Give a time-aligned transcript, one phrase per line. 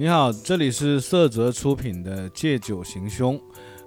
[0.00, 3.36] 你好，这里是色泽出品的《借酒行凶》。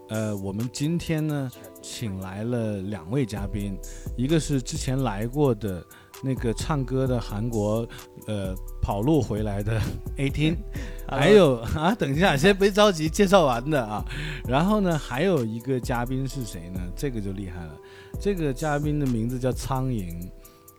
[0.09, 1.49] 呃，我们今天呢，
[1.81, 3.75] 请来了两位嘉宾，
[4.15, 5.83] 一个是之前来过的
[6.23, 7.83] 那个唱歌的韩国，
[8.27, 9.81] 呃，跑路回来的
[10.15, 10.55] ATEEN，
[11.09, 14.05] 还有啊，等一下，先别着急，介绍完的啊。
[14.47, 16.79] 然后呢，还有一个嘉宾是谁呢？
[16.95, 17.75] 这个就厉害了，
[18.19, 20.13] 这个嘉宾的名字叫苍蝇，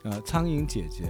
[0.05, 1.03] 呃，苍蝇姐姐。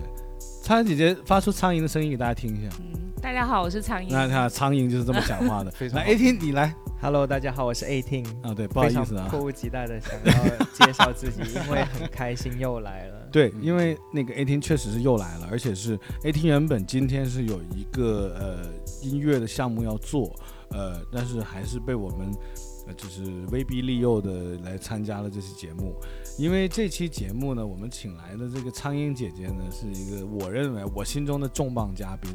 [0.62, 2.74] 苍蝇姐姐发出苍蝇的声音给大家听一下。
[2.80, 4.08] 嗯，大家好，我是苍蝇。
[4.10, 5.70] 那看苍蝇就是这么讲话的。
[5.72, 6.74] 非常来 ATEEN，你来。
[7.00, 8.26] Hello，大家好，我是 Eighteen。
[8.42, 9.28] 啊，对，不好意思啊。
[9.30, 13.26] 迫不及待的想要介绍自己，因为很开心又来了。
[13.32, 18.68] 对，因为那个 ATEEN 确实是又来了，而且是 ATEEN 原本今天是有一个呃
[19.00, 20.30] 音乐的项目要做，
[20.72, 22.63] 呃，但是还是被我们呃
[22.96, 25.94] 就是威逼利诱的来参加了这期节目。
[26.36, 32.30] 因为这期节目呢，我们请来的这个苍蝇姐姐呢，是一个我认为我心中的重磅嘉宾，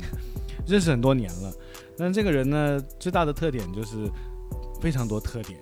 [0.65, 1.53] 认识很多年了。
[1.97, 4.09] 但这个人呢，最大的特点就是
[4.79, 5.59] 非常多特点，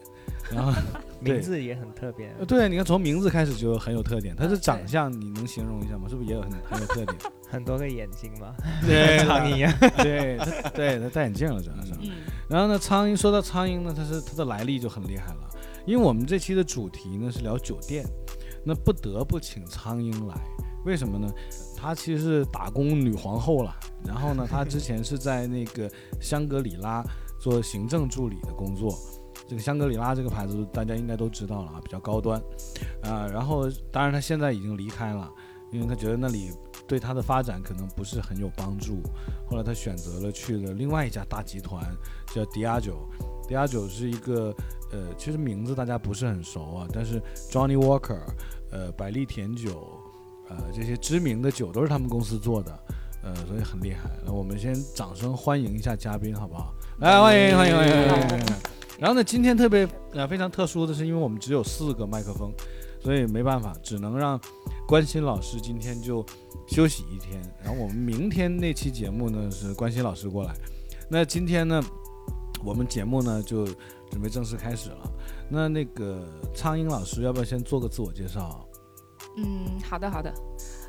[0.52, 0.72] 然后
[1.20, 6.08] 名字也很特别，呃对，你看从名字开始就很有特点，他的长相你能形容一下吗？
[6.08, 7.18] 是不是也有很很有特点？
[7.50, 8.54] 很多个眼睛嘛，
[8.86, 9.74] 对 苍蝇一样。
[9.98, 11.94] 对，他对他戴眼镜了主要是。
[12.02, 12.12] 嗯，
[12.50, 15.50] 然后呢，苍蝇说到苍蝇呢，它是它的来历就很厉害了，
[15.86, 18.06] 因为我们这期的主题呢是聊酒店，
[18.66, 20.36] 那不得不请苍蝇来，
[20.86, 21.28] 为什么呢？
[21.76, 23.76] 她其实是打工女皇后了，
[24.06, 27.04] 然后呢，她之前是在那个香格里拉
[27.40, 28.94] 做行政助理的工作。
[29.48, 32.42] 这个香格里拉这个牌子大家应该都知道了啊，比较高端，
[33.04, 35.32] 啊、然后当然她现在已经离开了，
[35.72, 36.52] 因为他觉得那里
[36.88, 39.02] 对他的发展可能不是很有帮助，
[39.50, 41.84] 后来他选择了去了另外一家大集团，
[42.34, 43.08] 叫迪亚酒。
[43.48, 44.54] 迪亚酒是一个
[44.92, 48.20] 呃，其实名字大家不是很熟啊，但是 Johnny Walker，
[48.72, 49.88] 呃，百利甜酒，
[50.50, 52.80] 呃，这些知名的酒都是他们公司做的，
[53.24, 54.10] 呃，所以很厉害。
[54.26, 56.74] 那我们先掌声欢迎一下嘉宾，好不好？
[57.00, 58.46] 来，欢迎欢迎欢迎欢迎。
[59.00, 62.52] 然后呢，今天特别呃非常特殊的是，因为我们只有四个麦克风，
[63.00, 64.40] 所以没办法，只能让
[64.88, 66.26] 关心老师今天就
[66.68, 67.42] 休息一天。
[67.64, 70.54] 然后我们明天那期节目呢是关心老师过来。
[71.10, 71.82] 那今天呢，
[72.64, 73.66] 我们节目呢就
[74.10, 75.12] 准备正式开始了。
[75.50, 76.22] 那那个
[76.54, 78.68] 苍蝇老师，要不要先做个自我介绍？
[79.38, 80.34] 嗯，好的好的，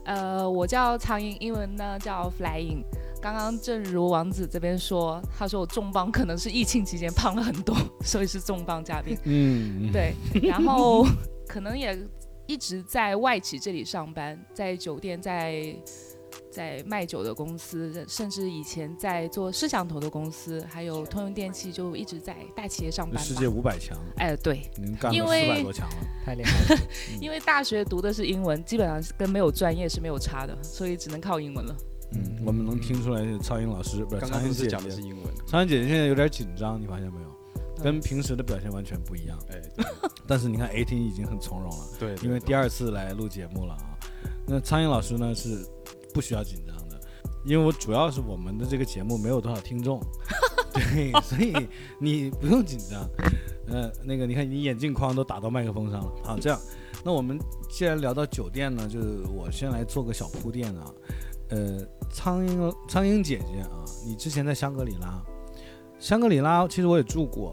[0.04, 2.82] 呃，我叫苍蝇，英文呢叫 Flying。
[3.20, 9.18] 刚刚正如王子这边说，他说我重磅可能是疫情期间胖了很多，所以是重磅嘉宾。
[9.24, 11.04] 嗯，对，然后
[11.48, 11.98] 可能也
[12.46, 15.74] 一直在外企这里上班，在酒店，在
[16.50, 23.22] 在卖酒的公司，甚至以前在做摄像头的公司，还有通用电器，就一直在大企业上班。
[23.22, 25.96] 世界五百强，哎，对，您干了因为四百多强了。
[26.24, 26.80] 太厉害了，
[27.20, 31.76] 因为大学读的是英文，基本上是跟没有专业是没有差的，所以只能靠英文了。
[32.12, 37.27] 嗯，我们能听出来，苍蝇老师不是苍蝇姐姐讲的是，英文，苍蝇姐姐现在有点紧张，你发现没有？
[37.82, 39.38] 跟平时的表现完全不一样。
[39.50, 39.84] 哎， 对
[40.26, 43.98] 但是你看 AT 已经很从容了，对，因为第二次来录节目了啊。
[44.46, 45.64] 那苍蝇老师呢是
[46.12, 47.00] 不需要紧张的，
[47.44, 50.00] 因为我主要是我们的这个节目没有多少听众，
[50.72, 51.68] 对，所以
[52.00, 53.08] 你不用紧张。
[53.68, 56.12] 呃，那个你看你眼镜框都打到麦克风上了。
[56.24, 56.58] 好，这样，
[57.04, 60.90] 那我们既然聊到酒店呢，就是我先来做个小铺垫啊。
[61.50, 61.78] 呃，
[62.10, 65.22] 苍蝇苍蝇姐姐啊，你之前在香格里拉，
[65.98, 67.52] 香格里拉其实我也住过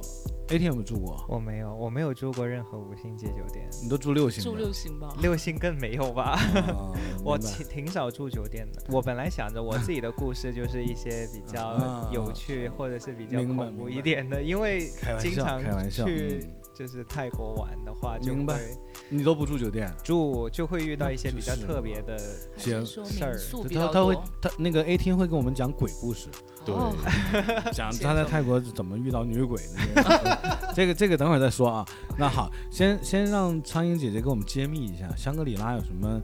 [0.50, 1.26] ，AT 有没有住过？
[1.28, 4.50] 我没有，我没有住过任何五星级酒店，你都住六星的？
[4.52, 5.10] 住六星吧。
[5.20, 6.38] 六星更没有吧。
[6.54, 8.84] 啊我挺挺少住酒店的。
[8.90, 16.06] 我本来想着我自己的故事就是一些比啊较有趣或者是比较恐怖一点的，因为开玩笑，经常开玩笑。
[16.06, 18.78] 去嗯就是泰国玩的话，就明白会
[19.10, 19.92] 你都不住酒店？
[20.04, 22.18] 住就会遇到一些比较就是特别的。
[22.58, 24.24] 行说事儿民宿比他他会多。
[24.42, 26.28] 他那个 A 厅会跟我们讲鬼故事，
[26.66, 26.94] 对哦
[27.72, 30.74] 讲 他在泰国怎么遇到女鬼的。
[30.76, 31.86] 这个这个等会儿再说啊。
[32.18, 36.22] 那好，先先让苍蝇姐姐给我们揭秘一下香格里拉有什么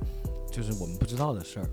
[0.51, 1.65] 就是我们不知道的事儿。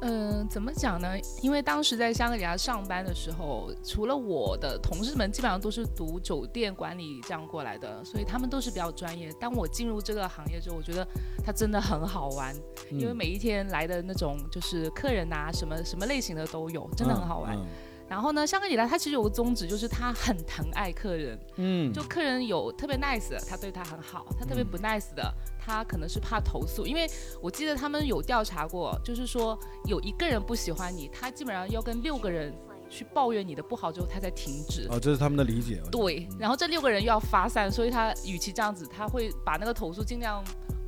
[0.00, 1.16] 嗯，怎么讲呢？
[1.40, 9.32] 因为当时在香格里拉上班的时候，除了我的同事们，基本上都是读酒店管理这样过来的，所以他们都是比较专业。
[9.40, 11.06] 当我进入这个行业之后，我觉得
[11.44, 12.54] 它真的很好玩，
[12.90, 17.56] 因为嗯每一天来的那种就是客人啊，什么什么类型的都有，真的很好玩。
[17.56, 17.66] 嗯
[18.14, 26.86] 然后呢，香格里拉它其实有个宗旨，就是它很疼爱客人，嗯，就客人有特别 nice 的，他对他很好；他特别嗯不 nice 的，他可能是怕投诉。
[26.86, 27.10] 因为
[27.42, 32.54] 我记得他们有调查过，就是说有一个人不喜欢你，他基本上要跟六个人
[32.88, 34.86] 去抱怨你的不好之后，他才停止。
[34.90, 35.82] 哦，这是他们的理解。
[35.90, 40.40] 对，然后这六个人又要发散，所以他与其这样子，他会把那个投诉尽量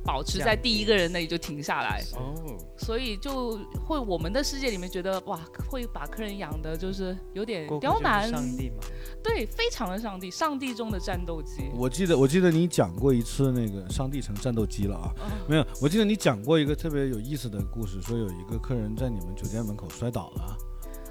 [0.07, 2.33] 保持在第一个人那里就停下来，哦，
[2.77, 5.37] 所以就会我们的世界里面觉得哇，
[5.69, 8.77] 会把客人养的就是有点刁难，上帝嘛，
[9.21, 11.69] 对，非常的上帝，上帝中的战斗机。
[11.75, 15.31] 我记得我记得你讲过一次那个上帝成战斗机了啊，嗯。
[15.49, 20.57] 没有，我记得你讲过一个特别有意思的故事，说有一个客人在你们酒店门口摔倒了。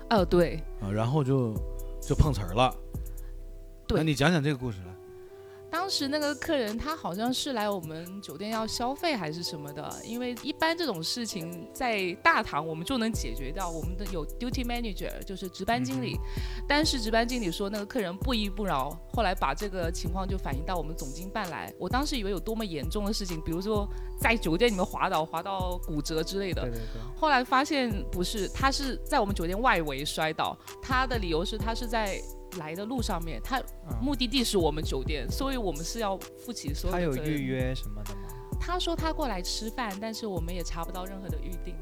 [0.08, 1.52] 哦，对，啊，然后就
[2.00, 2.75] 就碰瓷儿了。
[3.87, 3.98] 对。
[3.98, 4.95] 那你讲讲这个故事来。
[5.76, 16.17] 当时那个客人他好像是来我们酒店要消费还是什么的，因为一般这种事情在大堂我们就能解决掉，我们的有 duty manager 就是值班经理，
[16.67, 23.87] 但是值班经理说那个客人不依不饶，后来把这个情况就反映到我们总经办来，我当时以为有多么严重的事情，比如说
[24.19, 32.19] 在酒店里面滑倒滑到骨折之类的对，对对，后来发现不是，他是在我们酒店外围摔倒，他的理由是他是在
[32.58, 37.44] 来的路上面，他嗯目的地是我们酒店，所以我们是要负起所有他有的责任预。
[37.47, 38.20] 约什么的吗？
[38.61, 41.75] 他说他过来吃饭，但是我们也查不到任何的预定。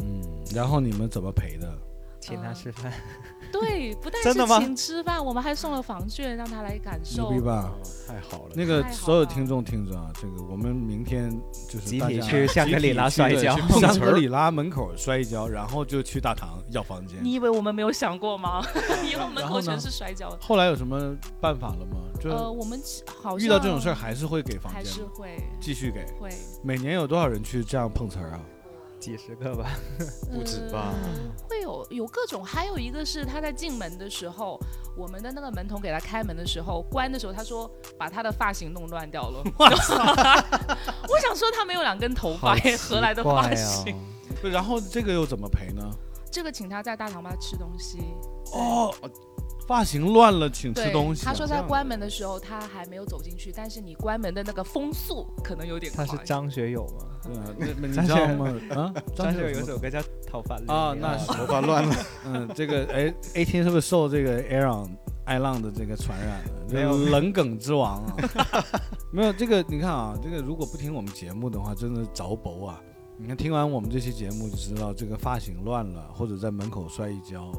[0.00, 0.22] 嗯，
[0.54, 1.78] 然后你们怎么赔的？
[2.20, 2.92] 请他呃吃饭，
[3.52, 7.46] 对，不但真的吗是请吃饭，我们还送了房券让他来感受牛逼。
[7.46, 7.70] 吧？
[7.72, 11.30] 哦太好了，那个所有听众听着啊，这个我们明天
[11.68, 17.18] 就是集体大家去香格里拉摔跤去香格里拉 门口摔一跤，然后就去大堂要房间。
[17.22, 18.64] 你以为我们没有想过吗？
[19.04, 20.34] 以为我们全是摔跤。
[20.40, 21.98] 后来有什么办法了吗？
[22.18, 22.80] 就呃，我们
[23.22, 26.06] 好遇到这种事儿还是会给房间还，是会继续给。
[26.18, 26.30] 会
[26.64, 28.40] 每年有多少人去这样碰瓷儿啊？
[28.98, 29.70] 几十个吧。
[30.32, 31.08] 不止吧呃
[31.48, 34.58] 会有有各种，还有一个是他在进门的时候，
[34.96, 39.42] 我们的那个门童给他开门的时候，关的时候，他说把他的发型弄乱掉了。
[41.08, 42.54] 我想说他没有两根头发，
[42.88, 43.96] 何来的发型？
[44.42, 45.90] 然后这个又怎么赔呢？
[46.30, 47.98] 这个请他在大堂吧吃东西。
[48.52, 48.94] 哦，
[49.68, 51.28] 发型乱了，请吃东，西啊。
[51.28, 56.06] 他说在关门的时候他还没有走进去，但是你关门的那个风速可能有点快。
[56.06, 57.04] 他是张学友吗？
[57.22, 58.54] 对啊，那那你知道吗？
[58.70, 64.88] 啊， 张学友有首歌叫《头发乱啊了那是头发乱了，嗯，这个哎，A T 是不是受这个 Aaron
[65.26, 66.50] 艾浪的这个传染了？
[66.70, 68.16] 没有这个冷梗之王啊！
[69.12, 72.80] 没有这个，你看啊，这个如果不听我们节目的话，真的着薄啊！
[73.18, 77.52] 你看听完我们这期节目就知道，这个发型乱了，或者在门口摔一跤，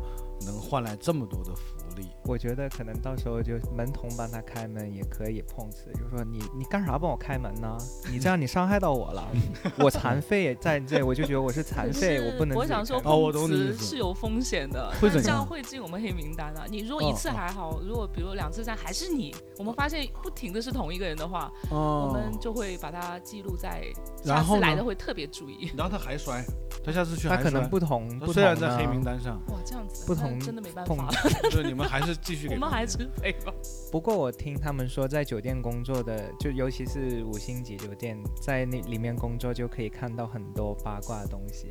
[0.46, 2.08] 能换来这么多的福利。
[2.26, 7.78] 我觉得可能到时候就门童帮他开门也可以碰瓷，就是说你你干啥帮我开门呢？
[8.12, 9.28] 你这样你伤害到我了，
[9.80, 15.24] 我残废在这，我就觉得我是残废， 我不能我想说，碰瓷是有风险的，会怎样？
[15.24, 16.66] 那这样会进我们黑名单啊。
[16.70, 22.08] 你如果一次还好，如果比如两次、三还是你，我们发现不停的是同一个人的话，哦。
[22.10, 23.84] 我们就会把它记录在，
[24.24, 24.62] 然后呢？
[24.62, 25.72] 下次来的会特别注意。
[25.76, 26.44] 然后他还摔，
[26.84, 31.10] 他下次去还他可能不同不虽然在黑名单上，哇，这样子不同真的没办法，
[31.44, 33.54] 就是你们还是继续给我们还是赔吧。
[33.92, 41.70] 不过我听他们说，在酒店工作的，就尤其是五星级酒店，在那里面工作就可以看到很多八卦的东西，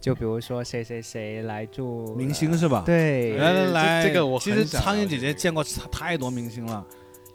[0.00, 2.82] 就比如说谁谁谁来住明星是吧？
[2.86, 5.62] 对，来来来，这这个我其实苍蝇姐姐见过
[5.92, 6.86] 太多明星了，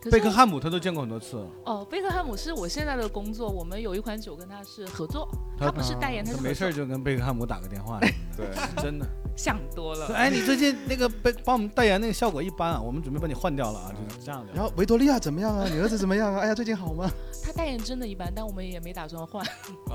[0.09, 7.99] 贝克汉姆她都见过很多次，哦，贝克汉姆是我现在的工作，我们有一款酒跟他是合作，他他不是代言，他没事就跟贝克汉姆打个电话，
[8.35, 8.47] 对，
[8.81, 9.05] 真的。
[9.35, 10.07] 想多了。
[10.13, 14.53] 哎，你最近那个被帮我们代言那个效果一般啊，我们准备把你换掉了啊，就是这样的。
[14.53, 15.67] 然后维多利亚怎么样啊？
[15.69, 16.41] 你儿子怎么样啊？
[16.41, 17.09] 哎呀，最近好吗？
[17.43, 19.45] 他代言真的一般，但我们也没打算换。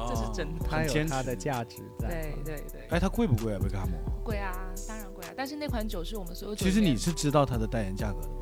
[0.08, 2.08] 这是真的他有很坚持它的价值在。
[2.08, 3.58] 对对对，哎，它贵不贵啊？
[3.62, 3.96] 贝克汉姆？
[4.22, 4.52] 贵啊，
[4.86, 5.30] 当然贵啊。
[5.36, 8.34] 但是那款酒是我们所有酒其实你是知道它的代言价格的吧？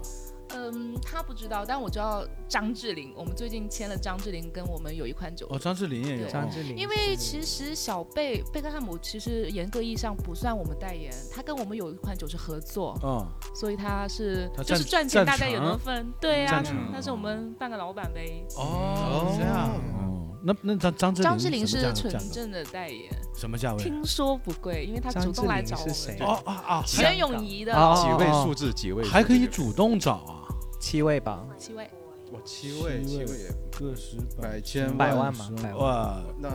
[0.55, 5.47] 嗯，他不知道，但我知道张智霖，我们最近签了张智霖，跟我们有一款酒。
[5.50, 6.28] 哦，张智霖也有。
[6.28, 16.62] 张智霖，因为其实小贝贝克汉姆其实严格意义上不算我们代言，他跟我们有一款酒是合作，嗯，所以他是他就是赚钱大家也成能分，对呀、
[16.93, 18.45] 但是我们半个老板呗。
[18.57, 19.69] 哦，这样。
[19.99, 23.83] 哦，那那张张智霖张智霖是纯正的代言，什么价位？
[23.83, 28.73] 听说不贵，因为他主动来找我哦啊啊，还袁咏仪的哦几位数字？
[28.73, 29.12] 几位数字？
[29.12, 30.38] 还可以主动找啊，
[30.78, 31.90] 七位吧，七位，
[32.32, 36.49] 哇，七位，七位也个十百千百万嘛百万哇，那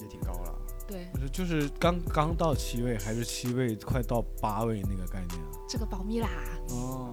[0.00, 0.58] 也挺高了。
[0.86, 5.48] 对，就是刚刚到七位还是七位快到八位那个概念啊？
[5.68, 6.28] 这个保密啦，
[6.70, 7.10] 哦，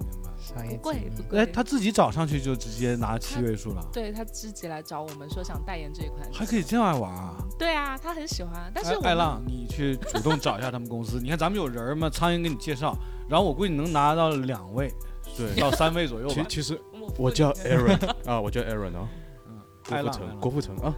[0.00, 0.36] 明白了。
[0.38, 1.38] 商业不贵机密不贵。
[1.38, 7.36] 哎，他自己找上去就直接拿七位数了，对他自己来找我们说想代言这一款，还可以这样玩啊？
[7.58, 11.20] 对啊，他很喜欢，但是我哎艾浪，你去主动找一下他们公司。
[11.20, 12.94] 你看咱们有人嘛，苍蝇给你介绍，
[13.28, 14.92] 然后我估计能拿到两位
[15.36, 16.34] 对，到三位左右吧。
[16.34, 16.80] 其其实
[17.18, 19.08] 我叫会 Aaron 啊，我叫 Aaron 啊，
[19.48, 20.94] 嗯，郭富城，郭富城啊，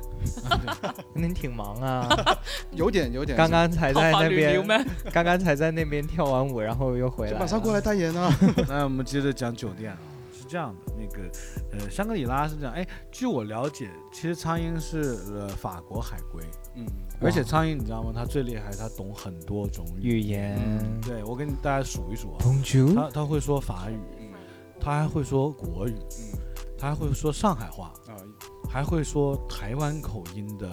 [1.15, 2.09] 您挺忙啊，
[2.73, 4.65] 有点有点，刚刚才在那边，
[5.13, 8.31] 刚刚才在那边跳完舞，然后又回来了，马上过来代言啊。
[8.69, 9.99] 那我们接着讲酒店啊，
[10.33, 11.31] 是这这样的，那个
[11.73, 16.43] 呃香格里拉是这样，哎，据我了解，其实苍蝇是呃法国海归，
[16.77, 16.87] 嗯，
[17.21, 18.13] 而且苍蝇你知道吗？
[18.15, 20.59] 它最厉害，它懂很多种语言。
[20.63, 23.99] 嗯对我跟大家数一数啊，Bonjour，它它会说法语，
[24.85, 26.39] 嗯它还会说国语，嗯。
[26.79, 28.13] 他还会说上海话，啊。
[28.69, 30.69] 还会说台湾口音的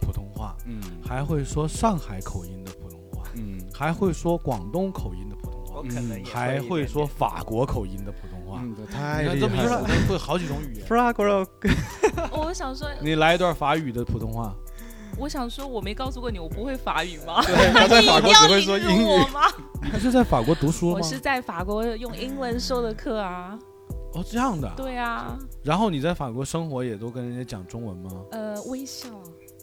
[0.00, 0.80] 普通话，嗯。
[1.02, 3.58] 还会说上海口音的普通话，嗯。
[3.72, 8.60] 还会说广东口音的普通话，可能也还会会说法国口音的普通话。
[8.62, 10.86] 嗯，你太厉这么一害了，说，会好几种语言。
[10.86, 11.46] Fragro，
[12.32, 14.54] 我想说，你来一段法语的普通话，
[15.18, 17.42] 我想说，我没告诉过你我不会法语吗？
[17.44, 19.42] 对，他在法国 只会说英语吗？
[19.90, 20.98] 他是在法国读书吗？
[20.98, 23.58] 我是在法国用英文授的课啊。
[24.14, 24.72] 哦这样的。
[24.76, 28.10] 对啊，然后你在法国生活也都跟人家讲中文吗？
[28.30, 29.08] 呃，微笑，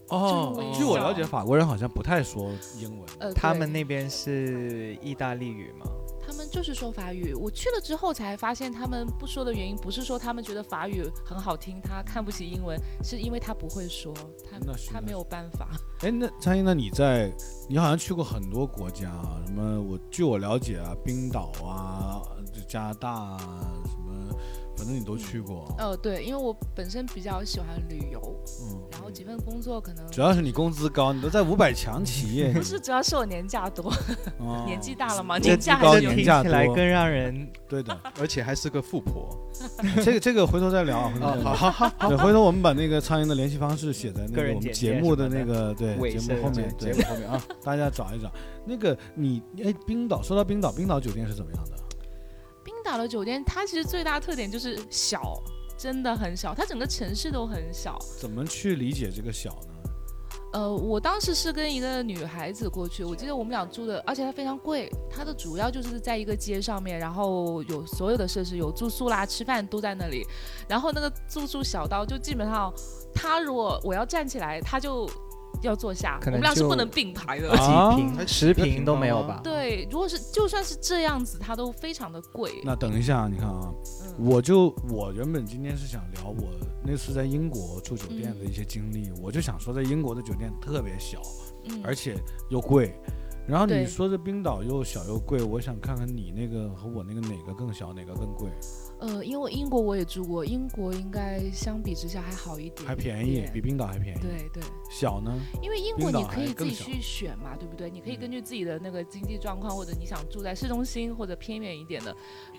[0.10, 3.08] 哦据我了解，法国人好像不太说英文。
[3.20, 5.86] 呃，他们那边是意大利语吗？
[6.34, 7.32] 他们就是说法语。
[7.36, 14.12] 我去了之后才发现，他们不说的原因不是说他们觉得法语很好听，他看不起英文，是因为他不会说，
[14.50, 14.58] 他
[14.92, 15.70] 他没有办法。
[16.00, 17.32] 哎，那苍蝇，那你在
[17.70, 19.44] 你好像去过很多国家啊？
[19.46, 19.80] 什么？
[19.80, 22.20] 我据我了解啊，冰岛啊，
[22.52, 23.40] 就加拿大啊，
[23.86, 24.36] 什么，
[24.84, 25.74] 反正你都去过。
[25.78, 28.20] 呃，对，因为我本身比较喜欢旅游，
[28.64, 32.52] 嗯，然后几份工作可能主要是你工资高，你都在五百强企业。
[32.54, 33.90] 不是，主要是我年假多，
[34.40, 39.30] 哦 年纪大了嘛，这年假高还年假多起来更让人 对的，而且还是个富婆
[40.04, 41.12] 这个这个回头再聊啊。
[41.14, 48.30] 回头再聊好好好，对，回头我们把那个苍蝇的联系方式写在那个我们节目的那个对节目后面，对节目后面啊，大家找一找。
[48.66, 51.78] 那个你哎，冰岛说到冰岛，冰岛酒店是怎么样的？
[52.84, 55.42] 冰岛的酒店，它其实最大特点就是小，
[55.78, 57.98] 真的很小，它整个城市都很小。
[58.20, 59.90] 怎么去理解这个小呢？
[60.52, 64.92] 呃，我当时是跟一个女孩子过去，我记得我们俩住的，而且它非常贵。
[65.10, 70.24] 它的主要就是在一个街上面，然后有所有的设施，有住宿啦、吃饭都在那里。
[70.68, 72.72] 然后那个住宿小到就基本上，
[73.16, 75.10] 他如果我要站起来，他就
[75.64, 77.52] 要坐下，我可能就们俩是不能并排的。
[77.52, 79.42] 啊几瓶、十瓶都没有吧？
[79.44, 82.62] 对，如果是就算是这样子，它都非常的贵。
[82.64, 83.74] 那等一下，你看啊，
[84.06, 86.50] 嗯，我就我原本今天是想聊我
[86.84, 91.22] 那次在英国住酒店的一些经历，我就想说在英国的酒店特别小，
[91.66, 92.16] 嗯而且
[92.50, 92.94] 又贵。
[93.46, 98.50] 然后你说这冰岛又小又贵，我想看看你那个和我那个哪个更小，哪个更贵，
[99.04, 104.20] 呃，因为英国我也住过，英国应该相比之下还好一点，还便宜，比冰岛还便宜。
[104.22, 105.38] 对对，小呢？
[105.62, 107.90] 因为英国你可以自己去选嘛，对不对？
[107.90, 112.16] 你可以嗯根据自己的那个经济状况，或者你想住在市中心或者偏远一点的。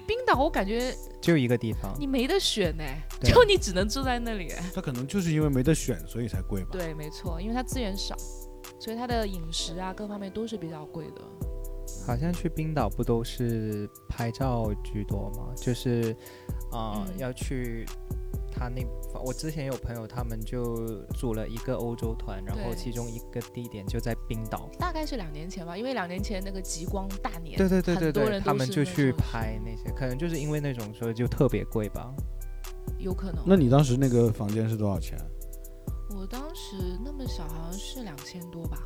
[0.07, 1.97] 冰岛我感觉就一个地方。
[1.99, 2.85] 你没得选呢，
[3.19, 4.53] 对就你只能住在那里。
[4.75, 6.69] 它可能就是因为没得选，所以才贵吧。
[6.73, 8.15] 对，没错，因为它资源少，
[8.79, 11.23] 所以它的饮食啊各方面都是比较贵的。
[12.07, 15.53] 好像去冰岛不都是拍照居多吗？
[15.57, 16.15] 就是，
[16.73, 17.87] 啊、嗯要去
[18.53, 18.87] 他那，
[19.25, 24.69] 我之前有朋友他们就组了一个欧洲团，然后其中一个地点就在冰岛。
[24.79, 32.15] 大概是两年前吧，因为两年前那个极光大年，对对对对对，他们就去拍那些，可能就是因为那种所以就特别贵吧。
[32.99, 33.43] 有可能。
[33.47, 35.19] 那你当时那个房间是多少钱？
[36.17, 38.79] 我当时那么小，好像是两千多吧，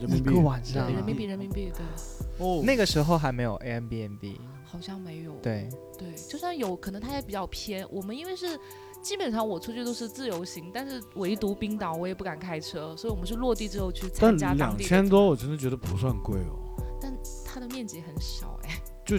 [0.00, 0.30] 人民币。
[0.30, 0.90] 一个晚，上、啊。
[0.90, 2.62] 人民币，人民币，对，哦。
[2.64, 5.32] 那个时候还没有 a m b n b 好像没有。
[5.42, 7.86] 对，对，就算有可能它也比较偏。
[7.90, 8.58] 我们因为是
[9.02, 16.58] 基本上我出去都是自由行，但是唯独冰岛我也不敢开车，所以我们是落地之后去参加当两地的千多，我真的觉得不算贵哦，
[17.00, 17.12] 但
[17.44, 18.46] 它的面积很小。
[18.46, 18.49] 哎。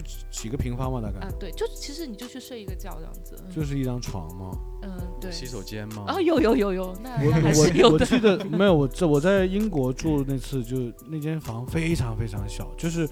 [0.30, 3.36] 几个平方嘛，大概、啊，对，就其实你就去睡一个觉这样子。
[3.46, 4.50] 嗯就是一张床吗？
[4.82, 5.30] 嗯，对。
[5.30, 6.04] 洗手间吗？
[6.06, 8.04] 啊，有有有有，那我那还是我有的。
[8.04, 13.06] 我记得 没有，我这我在英国住那次就那间房非常非常小，就是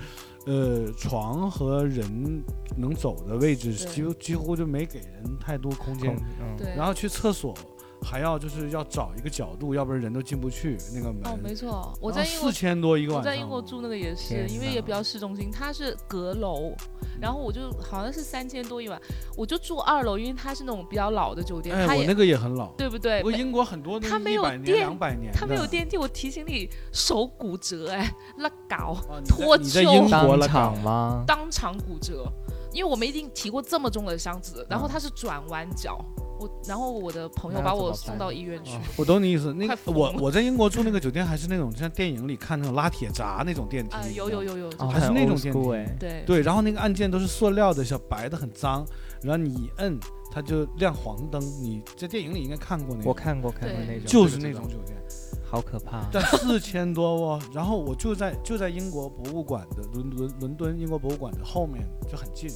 [0.46, 2.42] 呃床和人
[2.76, 7.54] 能走的位置几乎几乎就没给人太多空间空，嗯，对，然后去厕所
[8.02, 11.22] 还要就是要找一个角度，要不然人都进不去那个门。
[11.26, 16.74] 哦，没错，我在英国四千多一个晚上，在英国住那个也是，因为也比较市中心，它是阁楼，
[17.20, 19.00] 然后我就好像是三千多一晚，
[19.36, 22.70] 我就住二楼，因为它是那种比较老的酒店，哎，我那个也很老。
[22.76, 23.22] 对不对？
[23.22, 28.96] 我英国很多它没有100年、电两百年，它没有电梯，我提醒你手骨折哎，那搞
[29.28, 31.24] 脱你在臼英国当了场吗？
[31.26, 32.26] 当场骨折，
[32.72, 36.02] 因为我们一定提过这么重的箱子，然后嗯它是转弯脚，
[36.40, 39.52] 我然后我的朋友把我送到医院去哦，我懂你意思。
[39.52, 48.86] 那个我我在英国住那个酒店还是那种像电影里看那种拉铁闸那种电梯啊，有有有有，哦，还是那种电梯对，然后那个按键都是塑料的，小白的，很脏。
[49.22, 50.00] 然后你一摁，
[50.32, 51.38] 它就亮黄灯。
[51.62, 54.96] 你在电影里应该看过那个，我看过看过那种，就是那种酒店，
[55.44, 56.08] 好可怕。
[56.10, 57.42] 但 四千多哦。
[57.52, 62.48] 然后我就在就在英国博物馆的伦伦伦敦英国博物馆的后面，就很近。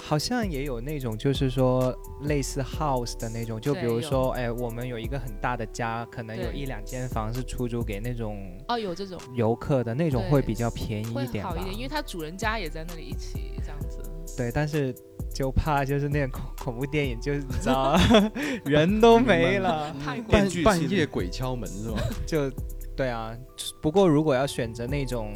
[0.00, 8.36] 好像也有那种，就是说类似 house 的那种，就比如说，哎，我们有一个很大的家，可能有一两间房是出租给那种
[8.68, 11.64] 哦，有这种游客的那种，会比较便宜一点吧好一。
[11.64, 14.02] 点，因为他主人家也在那里一起这样子。
[14.36, 14.94] 对，但是
[15.34, 17.98] 就怕就是那种恐恐怖电影，就是你知道，
[18.64, 19.94] 人都没了，
[20.64, 22.00] 半夜鬼敲门是吧？
[22.26, 22.50] 就
[22.96, 23.36] 对啊。
[23.80, 25.32] 不过如果要选择那种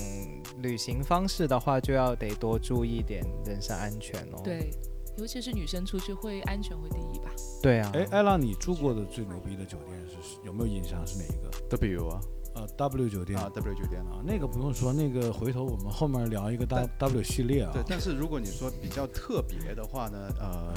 [0.66, 4.40] 旅行方式的话，就要得多注意点人身安全哦。
[4.42, 4.70] 对，
[5.16, 7.30] 尤其是女生出去会安全会第一吧。
[7.62, 12.20] 对啊，哎，艾拉，你住过的最牛逼的酒店是有没有印象是哪一个？W 啊
[12.54, 14.24] 呃，W 酒店啊 W 酒店啊啊，。
[14.24, 17.70] 那个不用说，那个回头我们后面聊一个 W W 系列啊。
[17.72, 20.74] 对，但是如果你说比较特别的话呢，呃，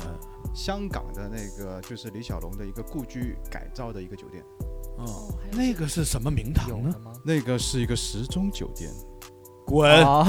[0.53, 4.43] 香港的那个就是李小龙的一个故居改造的一个酒店，
[4.97, 6.93] 嗯哦那个是什么名堂呢？
[7.23, 8.91] 那个是一个时钟酒店，
[9.69, 10.03] 滚！
[10.03, 10.25] 哦，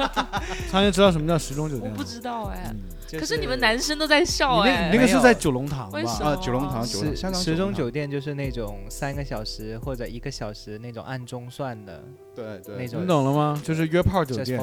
[0.70, 1.96] 苍蝇知道什么叫时钟酒店吗？
[1.98, 2.74] 我不知道哎，
[3.18, 5.00] 可是你们男生都在笑你那哎你那。
[5.02, 5.98] 个没有是在九龙塘吧？
[5.98, 12.02] 为什么啊，九龙塘，九龙时香港时钟酒店就是那种三个小时或者一个小时那种按钟算的
[12.34, 13.60] 对对那种你懂了吗？
[13.64, 14.60] 就是约炮酒，just 店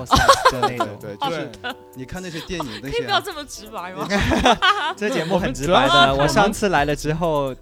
[0.51, 0.87] 对种。
[0.99, 1.49] 对，就是
[1.95, 4.07] 你看那些电影那可以些啊，不要这么直白吗？
[4.95, 7.57] 这节目很直白的， 我上次来了之后，嗯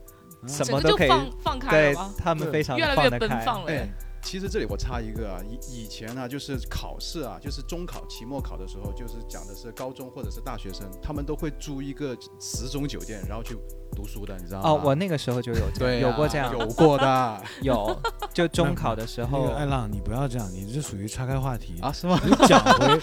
[0.47, 2.13] 整个什么都可以，放放开对了吗？
[2.17, 3.45] 他们非常越来越奔放得开。
[3.45, 3.87] 放了哎。
[4.23, 13.57] 其实这里我插一个啊，以以前呢、就是考试啊，就是中考、期末考的时候，就是讲的是高中或者是大学生，他们都会租一个时钟酒店，然后去
[13.95, 14.69] 读书的，你知道吗？
[14.69, 18.01] 哦，我那个时候就有这对、样，有过这样，有过的 有，
[18.33, 21.79] 就中考的时那候个，艾浪，你不要这样，你这属于岔开话题。
[21.81, 22.19] 啊，是吗？
[22.23, 22.99] 你讲回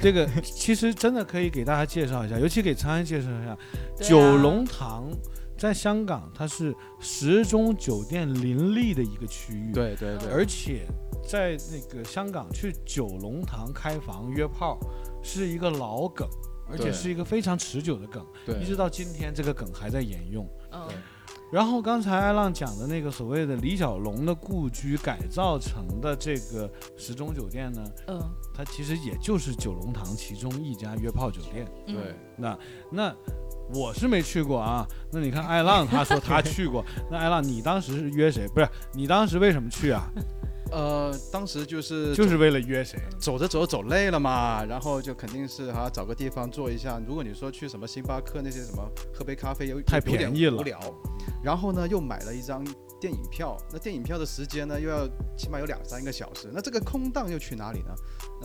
[0.00, 3.50] 这个，其实真的可以给大家介绍一下，尤其给长安介绍一下。
[3.50, 3.58] 啊
[4.00, 5.08] 九龙塘
[5.64, 10.86] 在香港，它是时钟酒店林立的一个区域。，对对对，而且
[11.26, 14.78] 在那个香港去九龙塘开房约炮
[15.22, 16.28] 是一个老梗，
[16.70, 20.46] 而且是一个非常持久的梗，对一直到今天这个梗还在沿用。
[20.70, 20.86] 嗯，
[21.50, 28.20] 然后刚才艾浪讲的那个所谓的李小龙的故居改造成的这个时钟酒店呢，嗯
[28.54, 31.66] 它其实也就是九龙塘其中一家约炮酒店。
[31.86, 32.58] 嗯对，那
[32.90, 33.16] 那
[33.72, 34.86] 我是没去过啊。
[35.12, 38.46] 那你看艾浪他说他去过， 那艾浪你当时是约谁？
[38.48, 40.10] 不是你当时为什么去啊？
[40.72, 42.98] 呃，当时就是就是为了约谁？
[43.20, 47.00] 走着走着走累了嘛，然后就肯定是哈、找个地方坐一下。
[47.06, 50.80] 如果你说去什么星巴克那些什么喝杯咖啡有太便宜了无聊，
[51.44, 52.64] 然后呢又买了一张
[53.00, 57.94] 电影票，那电影票的时间呢又要起码有两三个小时，那这个空档又去哪里呢？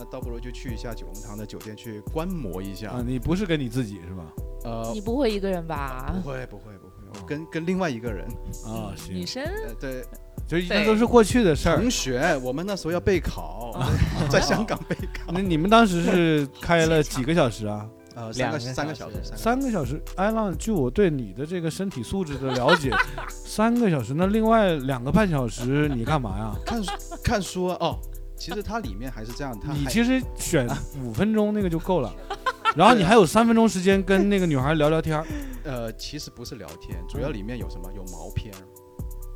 [0.00, 2.92] 那倒不如就去一下九龙塘的酒店去观摩一下。
[2.92, 4.24] 啊，你不是跟你自己是吧？
[4.64, 6.30] 呃你，不会一个人吧不？
[6.30, 8.26] 会不会不会，我跟跟另外一个人，
[8.64, 10.02] 啊，行，女生呃对，
[10.46, 11.90] 就一般都是过去的事儿同。
[11.90, 13.86] 学，我们那时候要备考，哦
[14.30, 17.86] 在香港备考，那你们当时是开了几个小时啊？
[18.16, 20.02] 呃，三个两个三个小时，三个小时。
[20.16, 22.90] 艾浪，据我对你的这个身体素质的了解，
[23.30, 26.52] 三个小时，那另外两个半小时你干嘛呀？
[26.66, 26.90] 看书
[27.22, 27.98] 看书啊哦，
[28.40, 30.66] 其实 它里面还是这样，它你其实选
[31.04, 32.12] 五分钟那个就够了，
[32.74, 35.24] 然后你还有三分钟时间跟那个女孩聊聊天儿。
[35.62, 38.52] 呃其实不是聊天，主要里面有什么有毛片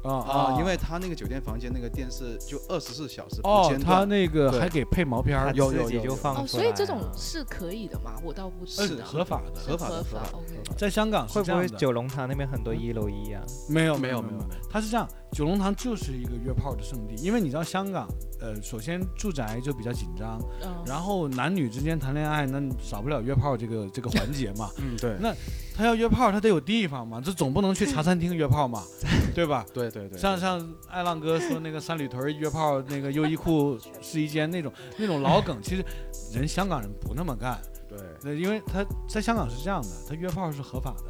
[0.03, 8.13] 啊啊，因为他那个酒店房间那个电视就二十四小时不哦间，断，他那个还给配毛片他儿，有有有有哦，放所以这种是可以的嘛？
[8.25, 9.05] 我倒不知呃道。
[9.05, 10.29] 合法的，合法的合法的。
[10.33, 11.77] OK 合法在香港会不会这样的。
[11.79, 13.43] 九龙塘那边很多一楼一啊？
[13.69, 14.39] 没有没有没没有。
[14.49, 18.07] 没有它是这样，九龙塘就是一个约炮的圣地，因为你知道香港，
[18.45, 24.69] 呃，首先住宅就比较紧张，嗯，然后男女之间谈恋爱，那少不了约炮这个这个环节嘛。
[24.77, 25.17] 嗯对。
[25.19, 25.35] 那
[25.75, 28.83] 他要约炮，他得有地方嘛，这总不能去茶餐厅约炮嘛，
[29.35, 29.65] 对吧？
[29.73, 35.83] 对对对，像像爱浪哥说那个三里屯约炮，那个优衣库试衣间那种那种老梗，其实
[36.35, 37.99] 人香港人不那么干，对。
[38.23, 41.05] 那因为他在香港是这样的，他约炮是合法的，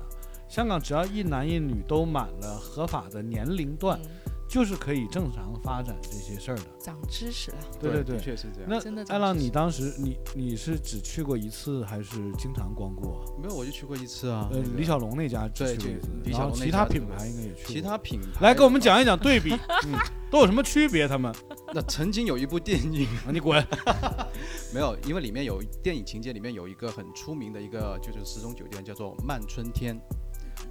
[0.48, 4.23] 香港只要一男一女都满了合法的年龄段，嗯
[4.54, 6.62] 就是可以正常发展这些事儿的。
[6.78, 7.56] 长知识了。
[7.80, 8.16] 对对对。
[8.18, 8.68] 的确是这样。
[8.70, 13.24] 那真的艾浪，你当时你你是只去过一次，还是经常光顾啊？
[13.42, 14.48] 没有，我就去过一次啊。
[14.52, 17.74] 呃那，个李小龙那家只去过一次，李小龙那然后其他品牌应该也去过。
[17.74, 19.50] 其他品牌来给我们讲一讲对比，
[19.86, 19.98] 嗯，
[20.30, 21.08] 都有什么区别？
[21.08, 21.34] 他们
[21.74, 23.60] 那曾经有一部电影，啊，你滚！
[24.72, 30.00] 没有，因为里面有电影情节里面有一个很出名的一个就是时钟酒店，叫做曼春天。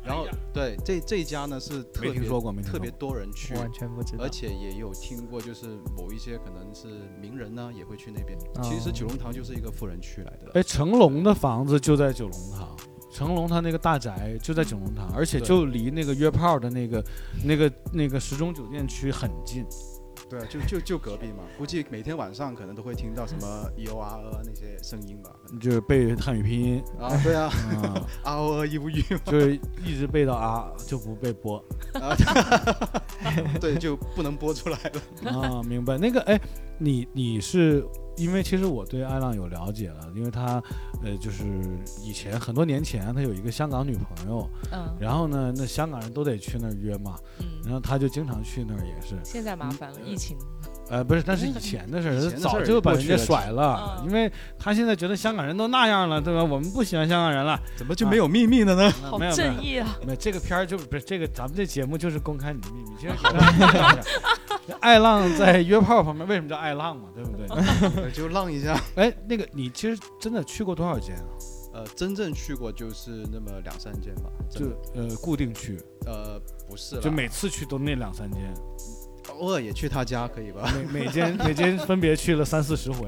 [0.05, 2.91] 然后对这这家呢是特别没听说过，没听特别。
[2.91, 4.23] 多人去，完全不知道。
[4.23, 5.65] 而且也有听过，就是
[5.97, 6.87] 某一些可能是
[7.19, 8.37] 名人呢也会去那边。
[8.55, 10.51] 哦其实九龙塘就是一个富人区来的。
[10.53, 12.77] 哎，成龙的房子就在九龙塘，
[13.11, 17.03] 成龙他那个大宅就在九龙塘，而且就离那个约炮的那个、
[17.43, 19.65] 那个、那个时钟酒店区很近。
[20.29, 25.29] 对啊，就就就隔壁嘛，估计每天晚上可能都会听到什么 e o r 呃那些声音吧。
[25.59, 27.45] 就是背汉语拼音啊，对啊
[27.83, 31.57] 啊，，r o e u u 就是一直背到啊就不被播
[31.93, 32.15] 啊，
[33.62, 34.77] 对，就不能播出来
[35.23, 35.31] 了。
[35.31, 35.97] 啊，明白？
[35.97, 36.39] 那个哎，
[36.77, 37.86] 你你是
[38.17, 40.62] 因为其实我对艾浪有了解了，因为他
[41.04, 41.43] 呃就是
[42.02, 50.38] 以前很多年前他有一个香港女朋友，嗯然后呢那香港人都得去那儿约嘛，嗯，然后他就经常去那儿也是，现在麻烦了，疫情。
[50.89, 56.43] 呃不是，那是 以前的事儿，早就把人家甩了，嗯因为他现在觉得香港人都那样了，对吧？
[56.43, 58.91] 我们不喜欢香港人了，怎么就没有秘密了呢？
[59.02, 59.97] 好啊没有没有正义啊！
[60.06, 62.89] 没有这个片儿就不是这个，咱们这节目就是公开你的秘密。
[64.82, 68.12] 爱浪在约炮方面为什么叫爱浪嘛，对不对？
[68.13, 68.80] 就浪一下。
[68.95, 71.26] 哎，那个你其实真的去过多少间啊？
[71.73, 78.54] 呃，真正去过就是那么两三间吧，就呃固定去，呃不是，就每次去都那两三间，
[79.39, 80.71] 偶尔也去他家可以吧？
[80.91, 83.08] 每每间每间分别去了三四十回。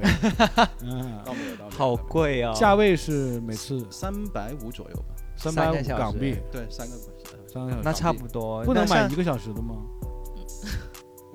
[0.82, 2.52] 嗯，倒没有，倒没有，好贵哦。
[2.56, 5.14] 价位是每次三百五左右吧。
[5.36, 7.00] 三百五三个小时港币，对，三个呃
[7.46, 9.76] 三个小时那差不多，不能买一个小时的吗？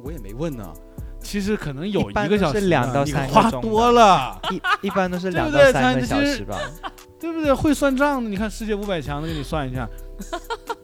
[0.04, 0.72] 我也没问呢。
[1.24, 4.42] 其实可能有一个小时两到三个钟花多了。
[4.50, 6.58] 一一般都是两到三个小时吧。
[7.20, 7.54] 对不对？
[7.54, 9.88] 会算账的，你看世界五百强的，给你算一下，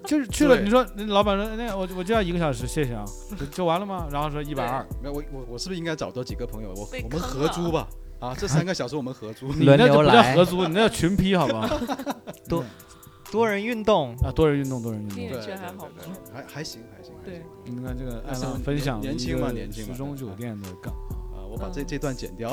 [0.06, 3.04] 就是去了，你说老板说，那我我就要一个小时，谢谢啊，
[3.36, 4.06] 就就完了吗？
[4.12, 6.72] 然后说一百二，没有，我我我是不是应该找多几个朋友？
[6.76, 7.88] 我我们合租吧。
[8.20, 9.48] 啊，这三个小时我们合租。
[9.54, 11.68] 你轮那就不叫流来合租，你那叫群批，好吧？
[12.48, 12.64] 多
[13.32, 15.18] 多人运动，啊，多人运动，多人运动。
[15.42, 17.14] 觉得还好吗对对对还还行还行。
[17.20, 17.36] 还对
[17.66, 18.22] 行你看这个
[18.64, 21.36] 分享年轻嘛年轻嘛时钟酒店的梗啊。
[21.36, 22.50] 啊，我把这嗯这段剪掉。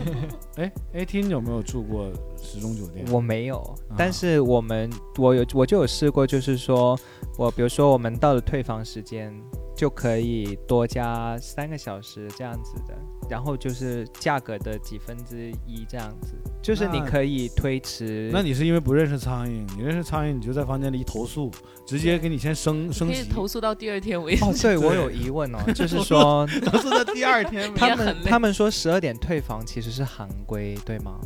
[0.56, 3.04] 哎，AT 你有没有住过时钟酒店？
[3.12, 6.98] 我没有，啊但是我们我有我就有试过，就是说
[7.36, 9.32] 我比如说我们到了退房时间
[9.76, 12.96] 就可以多加三个小时这样子的，
[13.28, 18.30] 然后就是价格的几分之一这样子，就是你可以推迟。
[18.32, 21.50] 那你是因为不认识苍蝇，你认识苍蝇，你就在房间里一投诉，
[21.86, 23.28] 直接给你先升升可以级。
[23.30, 24.44] 投诉到第二天为止。
[24.44, 31.20] 哦，对 我有疑问哦， 就是说投诉到第二天他们他们说十二点退房其实是行规，对吗？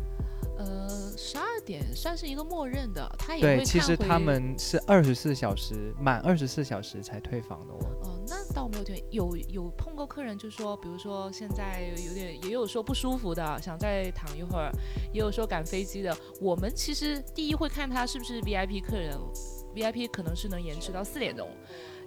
[0.59, 7.79] 呃，十二点算是一个默认的，他也对，会看回其实他们是二十四小时满二十四小时才退房的哦。
[8.03, 14.71] 哦，那倒没有听有有碰过客人，就说，比如说现在有点，也有说不舒服的，想再躺一会儿，
[15.13, 16.17] 也有说赶飞机的。
[16.41, 19.19] 我们其实第一会看他是不是 VIP 客人
[19.75, 21.49] ，VIP 可能是能延迟到四点钟，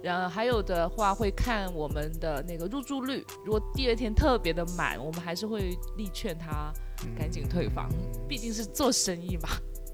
[0.02, 6.72] 然后还有的话会看我们的那个入住率，如果第二天特别的满，我们还是会力劝他
[7.18, 9.50] 赶紧退房，嗯毕竟是做生意嘛。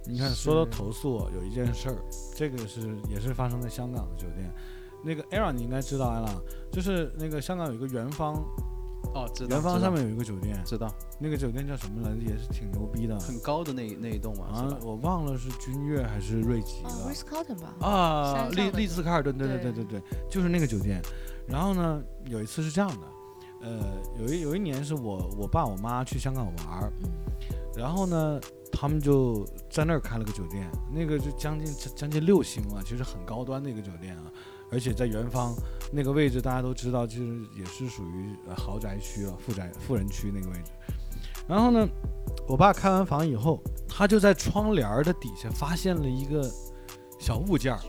[0.07, 1.97] 你看，说到投诉，有一件事儿，
[2.37, 4.51] 这个是也是发生在香港的酒店。
[5.03, 6.29] 那个 Era 你应该知道艾拉，
[6.71, 8.35] 就是那个香港有一个元芳，
[9.15, 9.57] 哦，知道。
[9.57, 12.23] 元芳上面有一个酒店，知道那个酒店叫什么来着？
[12.23, 13.19] 也是挺牛逼的。
[13.19, 14.35] 很高的那那一栋？
[14.43, 17.13] 啊我忘了是君悦还是瑞吉哦了。
[17.13, 17.87] ，Ritz Carlton 吧。
[17.87, 21.01] 啊，丽丽兹卡尔顿，对对对对对对，就是那个酒店。
[21.47, 23.07] 然后呢，有一次是这样的，
[23.63, 23.81] 呃，
[24.19, 26.93] 有一有一年是我我爸我妈去香港玩
[27.77, 34.25] 然后呢，他们就在那儿开了个酒店，那个就将近将近六星了，其实很高端的一个酒店啊，
[34.73, 35.55] 而且在元芳
[35.93, 40.71] 那个位置，大家都知道，就是也是属于豪宅区了，富宅富人区那个位置。
[41.49, 41.89] 然后呢，
[42.47, 46.49] 我爸开完房以后，他就在窗帘的底下发现了一个
[47.19, 47.81] 小物件儿，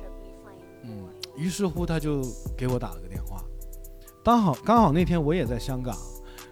[0.84, 2.22] 嗯，于是乎他就
[2.58, 3.44] 给我打了个电话，
[4.24, 5.96] 刚好刚好那天我也在香港，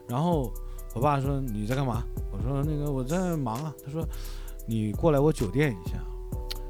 [0.07, 0.53] 然后
[0.93, 2.03] 我爸说你在干嘛？
[2.31, 3.73] 我说那个我在忙啊。
[3.83, 4.07] 他说
[4.67, 5.97] 你过来我酒店一下。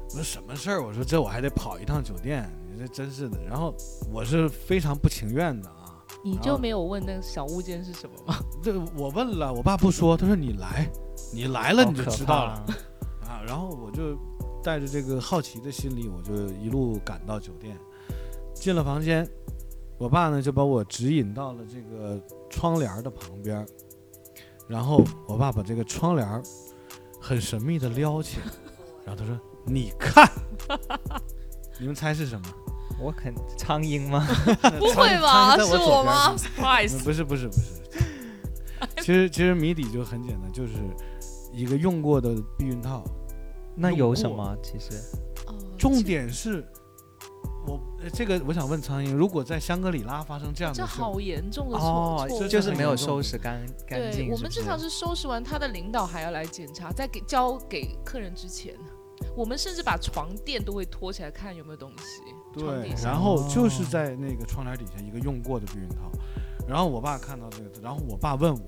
[0.08, 0.82] 我说什么事儿？
[0.82, 3.38] 我说这我还得跑一趟酒店，这真是的。
[3.44, 3.74] 然后
[4.10, 5.76] 我是非常不情愿的啊。
[6.22, 8.38] 你就没有问那个小物件是什么吗？
[8.62, 10.90] 对我问了，我爸不说，他说你来，
[11.32, 12.52] 你来了你就知道了
[13.26, 13.40] 啊。
[13.46, 14.18] 然后我就
[14.62, 17.74] 带着这个好奇的心理，我就一路赶到酒店，
[18.52, 19.26] 进了房间，
[19.96, 23.66] 我爸呢就把我指引到了这个窗帘的旁边，
[24.68, 26.42] 然后我爸把这个窗帘
[27.18, 28.46] 很神秘的撩起来，
[29.06, 30.30] 然后他说：“你看，
[31.78, 32.46] 你们猜是什么？
[33.00, 34.26] 我肯苍蝇吗？
[34.78, 35.56] 不会吧？
[35.56, 36.34] 是我吗！
[37.02, 37.82] 不是不是不是，
[39.02, 40.74] 其实其实谜底就很简单，就是
[41.52, 43.02] 一个用过的避孕套。
[43.76, 44.56] 那有什么？
[44.62, 44.96] 其实
[45.46, 46.62] 哦重点是，
[47.66, 54.26] 我呃这个我想问苍蝇，如果在香格里拉发生这样的事，好严重的错误就是没有收拾干干净。
[54.26, 58.74] 对，我们正常是收拾完，他的领导还要来检查，在给交给客人之前，
[59.36, 62.22] 我们甚至把床垫都会拖起来看有没有东西。
[62.54, 66.10] 床对然后就是哦在那个窗帘底下一个用过的避孕套，
[66.66, 68.60] 然后我爸看到这个，然后我爸问我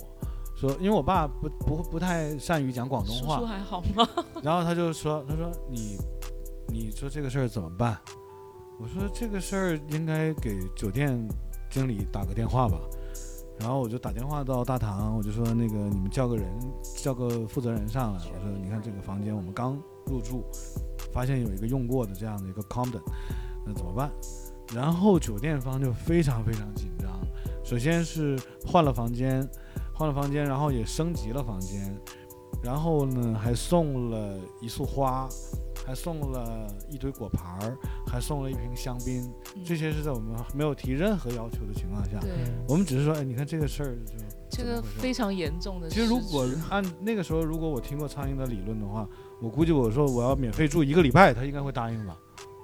[0.56, 4.08] 说，因为我爸不不不太善于讲广东话叔叔，还好吗？
[4.42, 5.96] 然后他就说，他说你
[6.68, 7.98] 你说这个事儿怎么办？
[8.78, 11.16] 我说这个事儿应该给酒店
[11.70, 12.78] 经理打个电话吧。
[13.60, 16.48] 然后我就打电话到大堂，我就说那个你们叫个人，
[16.96, 18.18] 叫个负责人上来。
[18.18, 20.42] 我说你看这个房间我们刚入住，
[21.12, 23.00] 发现有一个用过的这样的一个 Condon，
[23.66, 24.10] 那怎么办？
[24.74, 27.10] 然后酒店方就非常非常紧张，
[27.62, 29.46] 首先是换了房间，
[29.92, 31.94] 换了房间，然后也升级了房间，
[32.62, 35.28] 然后呢还送了一束花，
[35.84, 39.30] 还送了一堆果盘儿，还送了一瓶香槟，
[39.62, 42.30] 这些是在我们没有提任何要求的情况下，对，
[42.66, 44.14] 我们只是说，哎，你看这个事儿就
[44.48, 45.88] 这个非常严重的。
[45.90, 49.06] 其实如果按那个时候，如果我听过苍蝇的理论的话，
[49.42, 52.16] 我估计我说我要免费住一个礼拜，他应该会答应吧？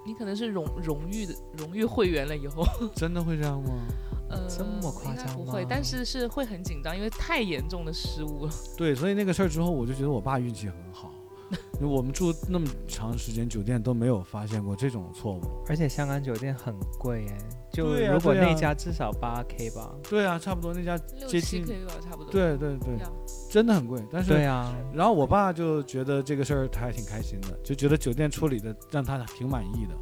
[0.09, 2.65] 你可能是荣荣誉的荣誉会员了以后，
[2.97, 3.87] 真的会这样吗？
[4.31, 8.53] 呃，这么夸张不会，但是是会很紧张，因为太严重的失误了。
[8.75, 11.13] 对，所以那个事儿之后，我就觉得我爸运气很好，
[11.81, 15.41] 我们住那么长时间酒店都没有发现过这种错误。
[15.69, 17.39] 而且香港酒店很贵哎，
[17.73, 19.95] 就如果那家至少八 K 吧。
[20.09, 22.33] 对啊，差不多那家六七接近 K 吧，差不多。
[22.33, 23.11] 对对对，呀
[23.51, 24.03] 真的很贵。
[24.11, 29.95] 但是对啊，然后我爸就觉得这个事儿他还挺开心的，就觉得酒店处理的让他挺满意的。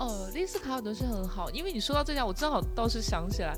[0.00, 3.54] 哦，丽思卡尔顿是很好，因为你说到这家，我正好倒是想起来，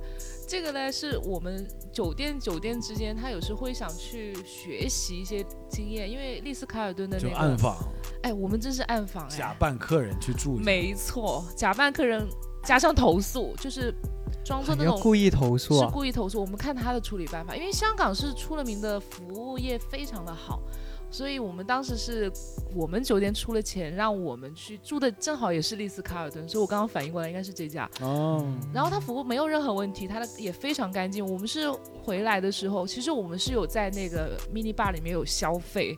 [0.49, 7.77] 这个呢是我们酒店酒店之间，他有时会想去学习一些经验，因为丽思卡尔顿的就那个，暗访，
[8.25, 10.57] 哎，我们真是暗访哎假哎，扮客人去住。
[10.57, 12.29] 没错，假扮客人
[12.65, 13.95] 加上投诉，就是
[14.45, 15.91] 装作那种故意投诉是啊？
[15.93, 16.41] 故意投诉。
[16.41, 20.61] 我们看他的处理办法，因为香港是出了名的服务业非常的好，
[21.13, 22.33] 所以我们当时是
[22.75, 27.89] 我们酒店出了钱让我们去住的，正好也是丽思卡尔顿，所以我刚刚反应过来应该是这家。
[28.01, 31.25] 哦，然后他服务没有任何问题，他的也非常干净。
[31.25, 31.71] 我们是
[32.03, 35.95] 回来的时候，其实我们是有在那个 mini bar 里面有消费，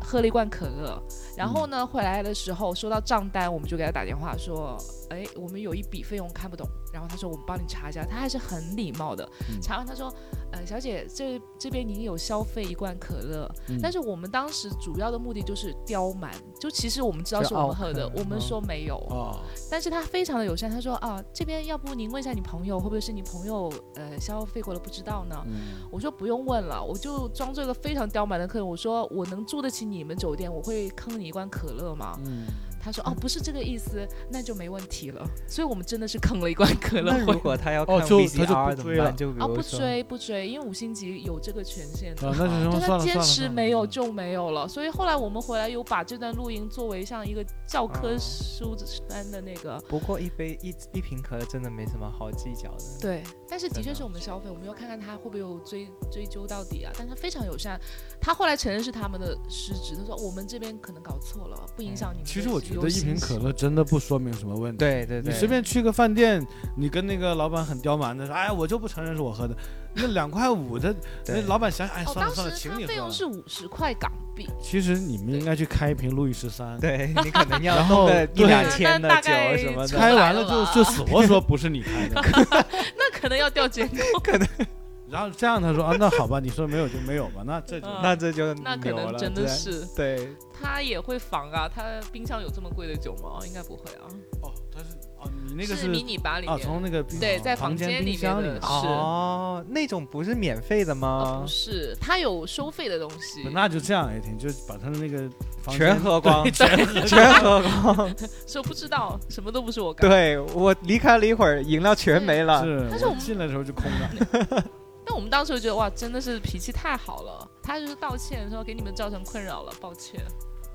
[0.00, 1.02] 喝了一罐可乐。
[1.34, 4.76] 然后呢，回来的时候收到账单，我们就给他打电话说，
[5.10, 6.66] 哎，我们有一笔费用看不懂。
[6.92, 9.24] 然后他说我们帮你查一下，他还是很礼貌的。
[9.48, 10.12] 嗯查完他说，
[10.50, 18.96] 呃，小姐，这这边您有消费一罐可乐，嗯但是我们当时主要的目的就是刁蛮，就其实我们知道是我们喝的我们嗯说没有。
[19.10, 19.38] 哦，
[19.70, 25.36] 但是他非常的友善，他说啊，这边要不您问一下你朋友，会不会是你朋友呃消费过了不知道呢？
[25.46, 32.18] 嗯，我说不用问了，我就装作一个非常刁蛮的客人，我说我能住得起你们酒店，我会坑你一罐可乐吗？
[32.26, 32.46] 嗯，
[32.80, 35.24] 他说哦不是这个意思，那就没问题了。
[35.46, 39.16] 所以我们真的是坑了一罐可乐如果他要看 VCR 怎么办？
[39.16, 42.28] 就比啊不，追不追，因为五星级有这个权限的。
[42.28, 48.76] 啊，那就什么但他坚算了算了，持没有就没有了，所以后来我们回来有把这段录音作为像一个教科哦书
[49.08, 52.84] 般的那个不过一杯一一瓶可乐真的没什么好计较的。
[53.00, 56.92] 对，但是的确是我们消费，我们要看看他会不会有追追究到底啊。
[56.96, 57.78] 但他非常友善，
[58.20, 64.78] 他后来承认是他们的失职，他说我们这边可能搞错了，不影响你们的其实我觉游得一瓶可乐真的不说明什么问题。
[64.78, 66.44] 对对对，你随便去个饭店，
[66.76, 69.54] 你跟那个老板很刁蛮的说，哎，我就不承认是我喝的，
[69.94, 70.94] 那两块五的，
[71.26, 72.88] 那老板想想，哎，算了算了，请你喝。
[72.88, 79.98] 费用是五十块港币，其实你们应该去开一瓶路易十三，对 你可能要然后弄个一两千的酒概什么的。
[79.98, 82.22] 开完了就就死活说不是你开的，
[82.96, 83.98] 那可能要调监控，
[85.10, 90.28] 然后这样他说啊，那好吧，你说没有就没有吧，那 这就嗯那这就那可能真的是对，
[90.60, 91.68] 他也会防啊。
[91.68, 93.44] 他冰箱有这么贵的酒吗？
[93.46, 94.06] 应该不会啊。
[94.42, 94.86] 哦，他是
[95.18, 101.46] 哦，你那个是迷你吧里面，哦，从那个对在房间里面箱里的是哦，那种不是免费的哦吗不？
[101.48, 103.48] 是，它有收费的东西。
[103.52, 105.28] 那就这样也挺，就把他的那个
[105.62, 108.14] 房全喝光全喝全喝光。
[108.46, 110.08] 说不知道，什么都不是我干。
[110.08, 112.62] 对我离开了一会儿，饮料全没了。
[112.64, 114.64] 是，但是我们进来的时候就空的。
[115.10, 117.50] 但我们当时就觉得哇，真的是脾气太好了。
[117.60, 120.24] 他就是道歉说给你们造成困扰了，抱歉。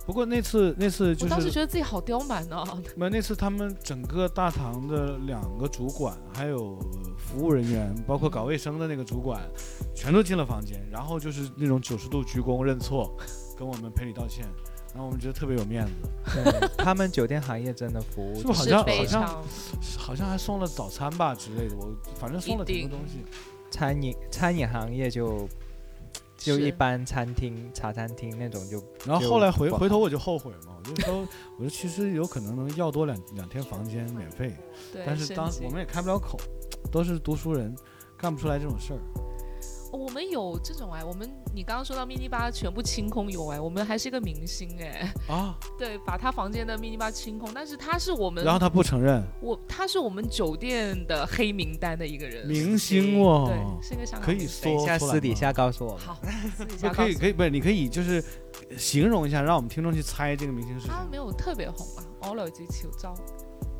[0.05, 2.65] 不过那次那次就我当时觉得自己好刁蛮啊。
[2.97, 9.41] 没有那次他们整个大堂的两个主管，还有呃服务人员，包括搞卫生的那个主管，
[9.95, 13.15] 全都进了房间，然后就是那种九十度鞠躬认错，
[13.57, 14.45] 跟我们赔礼道歉，
[14.93, 19.43] 然后我们觉得特别有面子，对他们酒店行业真的服务是不好像是好像
[19.97, 23.23] 好像还送了早餐吧之类的，我反正送了挺多东西。
[23.75, 25.49] 餐饮餐饮行业就
[26.37, 34.53] 就一般餐厅茶餐厅那种就然后后来回回头我就后悔嘛，我就说我说其实有可能能要多两两天房间免费，
[35.05, 36.39] 但是当升级我们也开不了口，
[36.89, 37.75] 都是读书人，
[38.17, 38.99] 干不出来这种事儿。
[39.95, 54.63] 我们有这种哎，我们你刚刚说到 mini 吧全部清空有哎，我们还是一个明星哎，啊， 对，把他房间的 mini 吧清空，但是他是我们，然后他不承认，我他是我们酒店的黑名单的一个人，明星哦，对，是一个香港可以明星。
[54.63, 55.99] 等一下私底下告诉我们。
[56.01, 56.17] 好，
[56.57, 58.23] 私底下可以可以不是，你可以就是
[58.77, 60.89] 形容一下，让我们听众去猜这个明星是谁。
[60.89, 63.13] 他没有特别红吧，我来自潮州，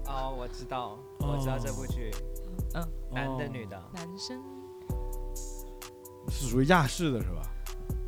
[0.06, 2.12] 哦，我知道，我知道这部剧，
[2.74, 4.42] 嗯，男的哦女的，男生，
[6.30, 7.42] 是属于亚视的是吧？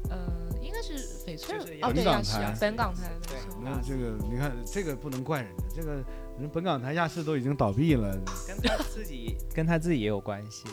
[0.10, 0.17] 呃，
[0.62, 5.95] 应该是翡翠就是哦，对，本港亚视本港台的那对，那这个你看，这个不能怪人家，这个
[6.39, 10.65] 人本港台亚视都已经倒闭了， 跟他自己 跟他自己也有关系。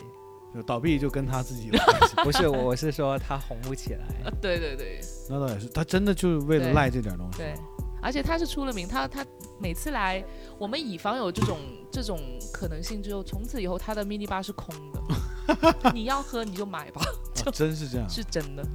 [0.53, 2.15] 就倒闭就跟他自己有 关系。
[2.23, 4.05] 不是，我是说他红不起来。
[4.23, 7.39] 呃，对对对那倒也是，他真的就是为了赖这点东西。
[7.39, 7.53] 对，
[8.01, 9.25] 而且他是出了名，他他
[9.59, 10.23] 每次来，
[10.57, 11.57] 我们以防有这种
[11.91, 12.17] 这种
[12.53, 15.01] 可能性之后，从此以后他的 mini bar 是空的，
[15.93, 17.01] 你要喝你就买吧，
[17.45, 18.09] 啊真是这样。
[18.09, 18.65] 是真的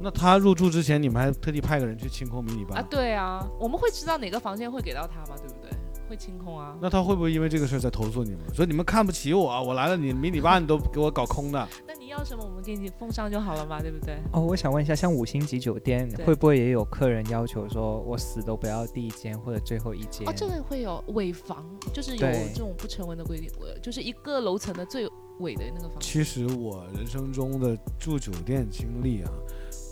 [0.00, 2.76] 那他入住之前，你们还特地派个人去清空迷你吧？
[2.76, 5.70] 啊，对啊，我们会知道哪个房间会给到他吗，对不对？
[6.08, 6.76] 会清空啊。
[6.82, 8.40] 那他会不会因为这个事儿在投诉你们？
[8.52, 11.66] 说你们看不起我啊，我来了，你迷你吧你都给我搞空的。
[11.86, 14.16] 那你要什么，我们给你奉上就好了嘛，对不对？
[14.32, 20.26] 哦，我想问一下，像五星级酒店会不会也有客人要求说，我死都不要第一间或者最后一间？
[20.28, 26.00] 哦，这个会有尾房，就是有这种不成文的规定，呃就是一个楼层的最尾的那个房间。
[26.00, 29.30] 其实我人生中的住酒店经历啊，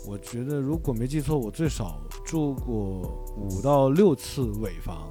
[0.07, 5.09] 我觉得如果没记错，我最少住过五到六次尾房，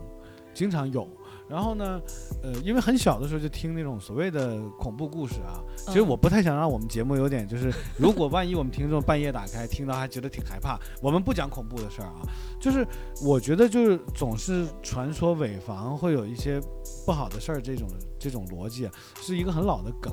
[0.55, 1.07] 经常有。
[1.53, 2.01] 然后呢，
[2.43, 12.23] 呃，因为很小的时候就听那种所谓的恐怖故事啊，其实嗯我不太想让我们节目有点就是，如果万一我们听众半夜打开听到还觉得挺害怕，我们不讲恐怖的事儿啊，
[12.59, 12.87] 就是
[13.23, 16.59] 我觉得就是总是传说尾房会有一些
[17.05, 17.87] 不好的事儿，这种
[18.19, 20.11] 这种逻辑啊，是一个很老的梗，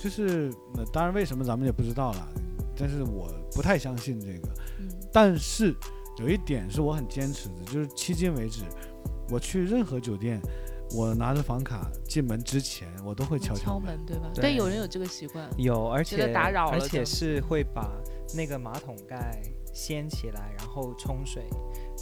[0.00, 2.28] 就是那当然为什么咱们也不知道了，
[2.74, 4.88] 但是我不太相信这个，嗯。
[5.12, 5.76] 但是
[6.18, 8.62] 有一点是我很坚持的，就是迄今为止，
[9.28, 10.40] 我去任何酒店，
[10.92, 13.62] 我拿着房卡进门之前，我都会敲门。
[13.62, 14.30] 敲门，对吧？
[14.34, 15.48] 对对，有人有这个习惯。
[15.56, 17.90] 有，而且打扰了而且是会把
[18.34, 19.40] 那个马桶盖
[19.72, 21.44] 掀起来，然后冲水。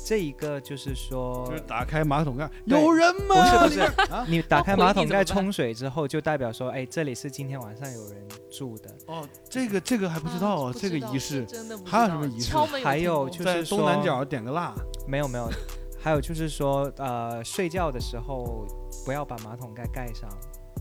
[0.07, 3.35] 这一个就是说就是，打开马桶盖，有人吗？
[3.35, 8.88] 不是不是啊， 你打开马桶盖冲水之后，就代表说，哎，这里是今天晚上有人住的。
[9.07, 14.72] 哦，这个这个还不知道啊啊，这个仪式真的不知还有什么仪式还有就是在东南角点个蜡，
[15.07, 15.51] 没有没有，
[16.01, 18.64] 还有就是说，呃，睡觉的时候
[19.08, 20.28] 不要把马桶盖盖上，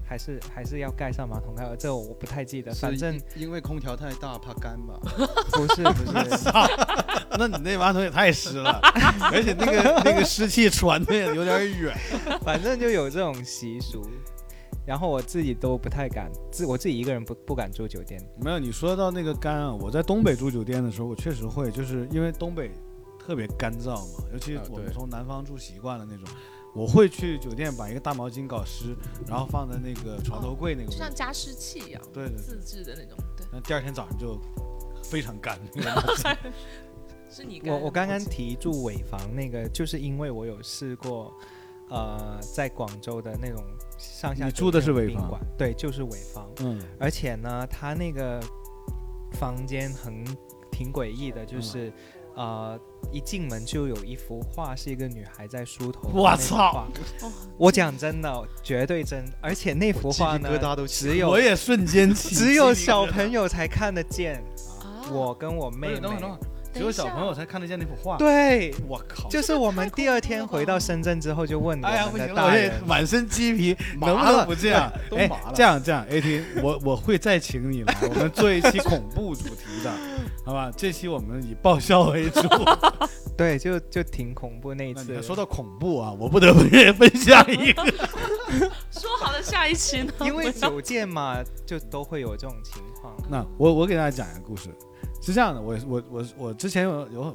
[0.05, 1.73] 还是还是要盖上马桶盖。
[1.79, 4.99] 这我不太记得，反正因因为空调太大怕干吧？
[5.53, 6.51] 不 是不是，
[7.39, 8.81] 那你那马桶也太湿了，
[9.31, 11.97] 而且那个那个湿气传的也有点远。
[12.41, 14.05] 反正就有这种习俗。
[14.85, 18.21] 然后我自己都不太敢，自我自己一个人不不敢住酒店。
[18.43, 22.71] 没有，你说到那个干啊，我在东北住酒店的时候，我确实会，就是因为东北
[23.25, 26.25] 特别干燥嘛，尤其啊我们从南方住习惯了那种，
[26.77, 28.95] 我会去酒店把一个大毛巾搞湿，
[29.27, 33.17] 然后放在那个床头柜那个就，像加湿器一样，对对对，自制的那种。
[33.35, 34.39] 对，那第二天早上就
[35.03, 35.59] 非常干。
[37.29, 41.33] 是你干我我刚刚提住尾房那个，就是因为我有试过，
[41.89, 43.61] 呃，在广州的那种
[43.97, 46.47] 上下你住的是尾房馆，对，就是尾房。
[46.59, 48.39] 嗯，而且呢，他那个
[49.33, 50.23] 房间很
[50.71, 51.91] 挺诡异的，嗯就是、
[52.35, 52.79] 呃，
[53.11, 56.09] 一进门就有一幅画，是一个女孩在梳头。
[56.13, 56.87] 我操！
[57.21, 60.49] 哦我讲真的，绝对真，而且那幅画呢
[60.87, 64.43] 只有我也瞬间起只有小朋友才看得见。
[64.81, 66.39] 啊我跟我妹妹是等会等会，儿，
[66.77, 69.27] 只有小朋友才看得见那幅画。，对，我靠！
[69.29, 74.91] 就是我们第二天回到深圳之后就问我哎呀，不们行了，我这的大人，满身鸡皮，麻能不能了不这样？
[74.93, 79.91] 哎都麻了，这样这样，AT，我我会再请你来， 我们做一期恐怖主题的，
[80.45, 80.71] 好吧？
[80.75, 82.41] 这期我们以爆笑为主。
[83.37, 85.21] 对，就就挺恐怖那一次。
[85.21, 87.85] 说到恐怖啊，我不得不也分享一个。
[88.89, 90.11] 说好的下一期呢？
[90.21, 93.15] 因为酒店嘛，就都会有这种情况。
[93.29, 94.69] 那我我给大家讲一个故事，
[95.21, 97.33] 是这样的，我我我我之前有有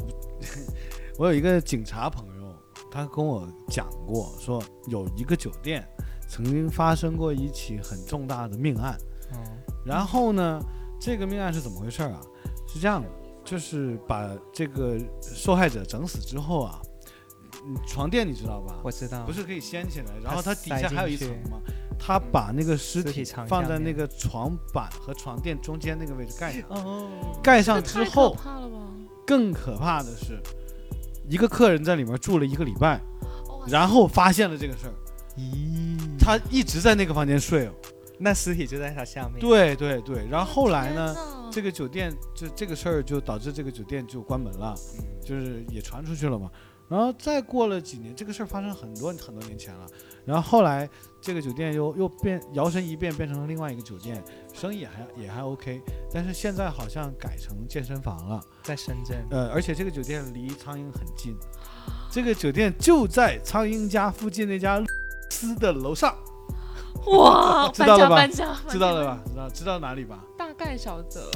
[1.18, 2.54] 我有一个警察朋友，
[2.90, 5.86] 他跟我讲过，说有一个酒店
[6.28, 8.96] 曾经发生过一起很重大的命案。
[9.32, 9.38] 嗯，
[9.84, 10.60] 然后呢，
[11.00, 12.20] 这个命案是怎么回事啊？
[12.66, 13.08] 是这样的，
[13.44, 16.80] 就是把这个受害者整死之后啊，
[17.66, 18.80] 嗯床垫你知道吧？
[18.82, 21.60] 我知道，不是可以掀起来，然后它底下还有一层吗？
[22.04, 27.08] 他把那个尸体放在那个床板和床垫中间那个位置盖上，哦，
[27.40, 28.36] 盖上之后？
[29.24, 30.42] 更可怕的是，
[31.28, 33.00] 一个客人在里面住了一个礼拜，
[33.68, 34.94] 然后发现了这个事儿，
[35.38, 37.72] 咦，他一直在那个房间睡哦。
[38.18, 39.38] 那尸体就在他下面。
[39.38, 46.50] 对对对，然后后来呢，呢这个酒店就这个事儿就导致这个酒店就关门了，嗯就是也传出去了嘛。
[46.92, 49.86] 然后再过了几年，这个事儿发生很多很多年前了。
[50.26, 50.86] 然后后来
[51.22, 54.22] 这个酒店又又变摇身一变变成了另外一个酒店，
[54.52, 55.80] 生意也还也还 OK。
[56.12, 59.26] 但是现在好像改成健身房了，在深圳。
[59.30, 61.34] 呃，而且这个酒店离苍蝇很近，
[62.10, 64.78] 这个酒店就在苍蝇家附近那家
[65.30, 66.14] 司的楼上，
[67.06, 69.22] 哇，搬 知道了吧家搬家，知道了吧？
[69.26, 70.22] 知道知道哪里吧？
[70.36, 71.30] 大概晓得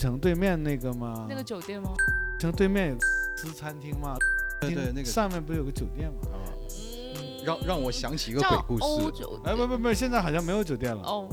[0.00, 1.26] 城对面那个吗？
[1.28, 1.90] 那个酒店吗？
[2.40, 2.96] 城对面有
[3.36, 4.16] 司餐厅吗？
[4.68, 6.18] 对对，那个上面不是有个酒店吗？
[6.32, 6.36] 啊，
[7.44, 11.02] 让让我想起一个叫鬼故事，哎，不不不，现在好像没有酒店了。
[11.02, 11.28] 哦，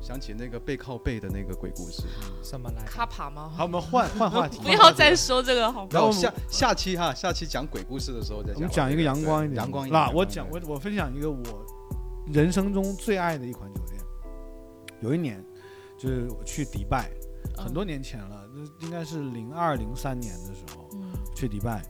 [0.00, 2.02] 想起那个背靠背的那个鬼故事。
[2.42, 2.90] 什么来着？
[2.90, 3.50] 卡帕吗？
[3.54, 4.60] 好，我们换换话题。
[4.64, 5.88] 不要再说这个好吗？
[5.92, 8.56] 然后下下期哈，下期讲鬼故事的时候再讲。
[8.56, 9.62] 我们讲一个阳光一点的。
[9.62, 10.00] 阳光一点。
[10.00, 11.38] 那我讲我我分享一个我
[12.32, 14.00] 人生中最爱的一款酒店。
[15.00, 15.44] 有一年，
[15.98, 17.10] 就是我去迪拜，
[17.56, 21.82] 嗯很多年前了，那应该是零二零三年的时候嗯去迪拜。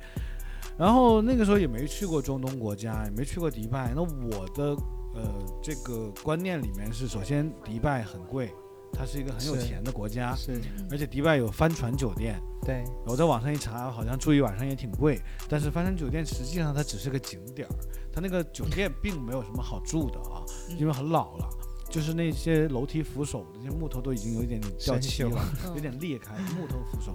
[0.81, 3.93] 然后那个时候也没去过中东国家，也没去过迪拜。
[3.95, 4.75] 那我的
[5.15, 8.51] 呃这个观念里面是，首先迪拜很贵，
[8.91, 12.41] 它是一个很有钱的国家，是，嗯而且迪拜有帆船酒店。
[12.63, 15.21] 对，我在网上一查，好像住一晚上也挺贵，
[15.51, 17.75] 但是帆船酒店实际上它只是个景点儿，
[18.11, 21.47] 它那个酒店并没有什么好住的啊，嗯因为很老了，
[21.91, 27.15] 就是那些楼梯扶手那些木头都已经有一点点掉漆了，嗯有点裂开，木头扶手。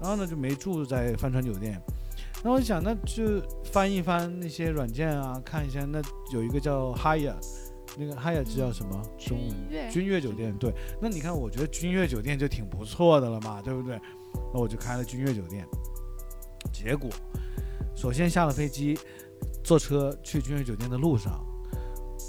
[0.00, 1.80] 然后呢就没住在帆船酒店，
[2.42, 6.00] 然后我就想那就翻一翻那些软件啊，看一下那
[6.32, 7.44] 有一个叫 Hyatt，
[7.96, 9.02] 那个 Hyatt 是叫什么？
[9.18, 9.48] 中文？
[9.48, 14.00] 君悦君悦酒店，对，那你看，我觉得君悦酒店就挺不错的了嘛，对不对？
[14.54, 15.66] 那我就开了君悦酒店。
[16.72, 17.10] 结果，
[17.96, 18.96] 首先下了飞机，
[19.64, 21.44] 坐车去君悦酒店的路上，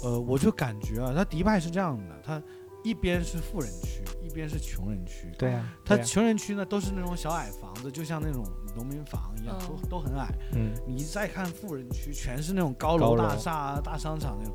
[0.02, 2.42] 呃，我就感觉啊，它迪拜是这样的，它
[2.82, 5.30] 一边是富人区，一边是穷人区。
[5.38, 10.28] 对啊，它对啊穷人区呢都是那种小矮房子，就像那种农民房一样，嗯都都很矮。
[10.54, 14.54] 嗯，你再看富人区，全是那种高楼大厦啊、大商场那种。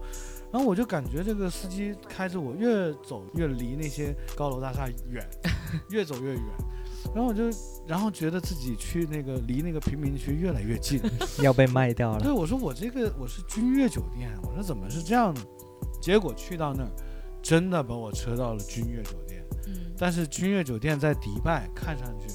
[0.51, 5.27] 然后我就感觉这个司机开着我越走越离那些高楼大厦远，
[5.89, 6.41] 越走越远。
[7.13, 7.43] 然后我就，
[7.85, 10.99] 然后觉得自己去那个离那个贫民区越来越近。
[11.43, 15.41] 要被卖掉了对，我说我这个我是君悦酒店，我说怎么是这样呢？
[16.01, 16.89] 结果去到那儿，
[17.45, 19.43] 真的把我车到了君悦酒店。
[19.67, 22.27] 嗯，但是君悦酒店在迪拜看上去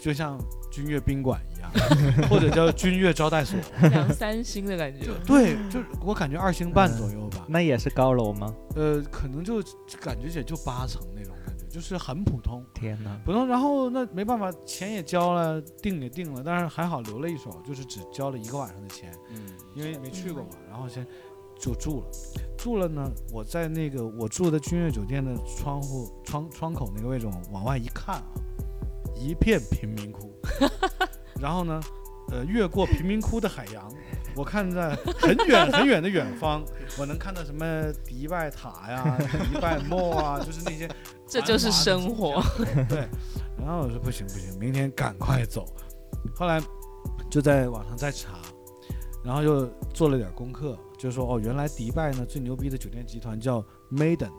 [0.00, 0.38] 就像
[0.70, 1.70] 君悦宾馆一样，
[2.28, 3.58] 或者叫君悦招待所。
[3.90, 5.10] 两三星的感觉。
[5.26, 7.44] 对，就是我感觉二星半左右吧。
[7.46, 8.54] 那也是高楼吗？
[8.74, 9.62] 呃，可能就
[10.00, 13.18] 感觉也就八层那种感觉，就是很普通，天哪！
[13.24, 13.46] 普通。
[13.46, 19.40] 然后那没办法，钱也交了，订也订了，但是还好留了一手，就是只交了一个晚上的钱，嗯，
[19.74, 20.50] 因为没去过嘛。
[20.68, 21.06] 然后先
[21.58, 22.06] 就住了，
[22.64, 28.24] 住了呢，我在那个我住的君悦酒店的窗户窗窗口那个位置往往外一看啊，
[29.14, 30.34] 一片贫民窟。
[31.38, 31.78] 然后呢，
[32.32, 33.86] 呃，越过贫民窟的海洋，
[34.34, 36.64] 我看在很远很远的远方，
[36.98, 39.18] 我能看到什么迪拜塔呀、
[39.52, 40.88] 迪拜 mall 啊， 就是那些
[41.26, 42.42] 这就是生活。
[42.88, 43.06] 对，
[43.58, 45.66] 然后我说不行不行，明天赶快走。
[46.34, 46.58] 后来
[47.30, 48.38] 就在网上再查，
[49.22, 54.30] 然后又做了点功课，就说哦，原来迪拜呢最牛逼的酒店集团叫 Maiden。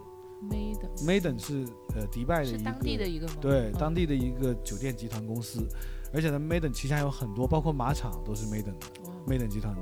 [0.49, 1.63] Maiden，Maiden，是
[1.95, 3.28] 呃迪拜的一个是当地的一个？
[3.39, 5.63] 对嗯当地的一个酒店集团公司，
[6.11, 8.88] 而且呢 Maiden 旗下有很多，包括马场都是 Maiden 的。
[9.28, 9.82] Maiden 集团的。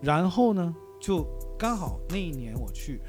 [0.00, 1.26] 然后呢，就
[1.58, 3.02] 刚好那一年我去，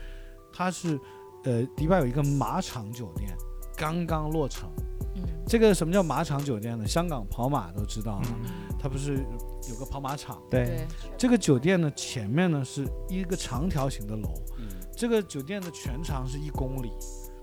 [0.51, 0.99] 它是
[1.45, 3.33] 呃迪拜有一个马场酒店
[3.77, 4.69] 刚刚落成。
[5.15, 6.85] 嗯这个什么叫马场酒店呢？
[6.85, 9.25] 香港跑马都知道啊，嗯它不是
[9.69, 10.41] 有个跑马场？
[10.49, 10.87] 对，
[11.17, 16.91] 这个酒店呢前面呢是一个长条形的楼，嗯这个酒店的全长是一公里，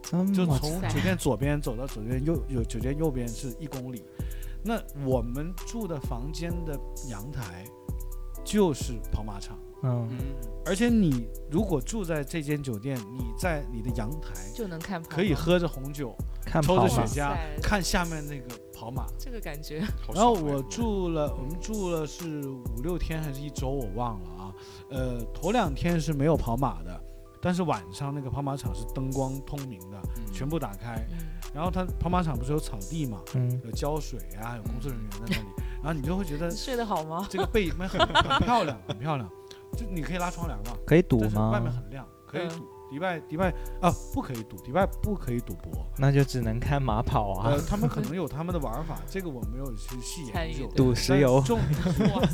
[0.02, 4.04] 这就从酒店左边走到酒店右有酒店右边是一公里。
[4.64, 7.64] 那我们住的房间的阳台
[8.44, 9.58] 就是跑马场。
[9.82, 10.18] 嗯，嗯，
[10.64, 16.16] 而且你如果住在这间酒店，你在你的阳台就能看可以喝着红酒，
[16.62, 19.06] 抽着雪茄，看下面那个跑马。
[19.18, 19.82] 这个感觉。
[20.14, 24.54] 然后我住了，我们住了是五六天还是一周，我忘了啊。
[24.90, 27.00] 呃，头两天是没有跑马的，
[27.40, 31.04] 但是晚上那个跑马场是灯光通明的，嗯全部打开。
[31.10, 31.18] 嗯，
[31.52, 35.48] 然后它跑马场不是有草地嘛，嗯，有浇水啊，有工作人员在那里，
[35.82, 37.26] 然后你就会觉得睡得好吗？
[37.28, 39.28] 这个背面 很很漂亮，很漂亮。
[39.76, 41.72] 就你可以拉窗帘嘛，可以赌吗外面？
[41.72, 42.66] 很亮，可以嗯赌。
[42.92, 43.48] 迪拜迪拜
[43.80, 45.72] 啊，不可以赌，迪拜不可以赌博。
[45.96, 50.68] 那就只能看马跑啊呃，，他们可能有他们的玩法，这个我没有去细研究。
[50.76, 51.40] 赌石油。
[51.40, 51.58] 重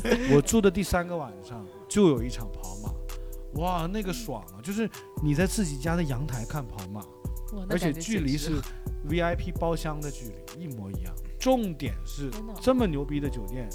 [0.03, 4.59] 点， 我住的第三个晚上就有一场跑马，哇，那个爽啊！
[4.61, 4.89] 就是
[5.23, 7.01] 你在自己家的阳台看跑马，
[7.69, 8.59] 而且距离是
[9.07, 11.15] VIP 包厢的距离，一模一样。
[11.39, 12.29] 重点是
[12.59, 13.69] 这么牛逼的酒店，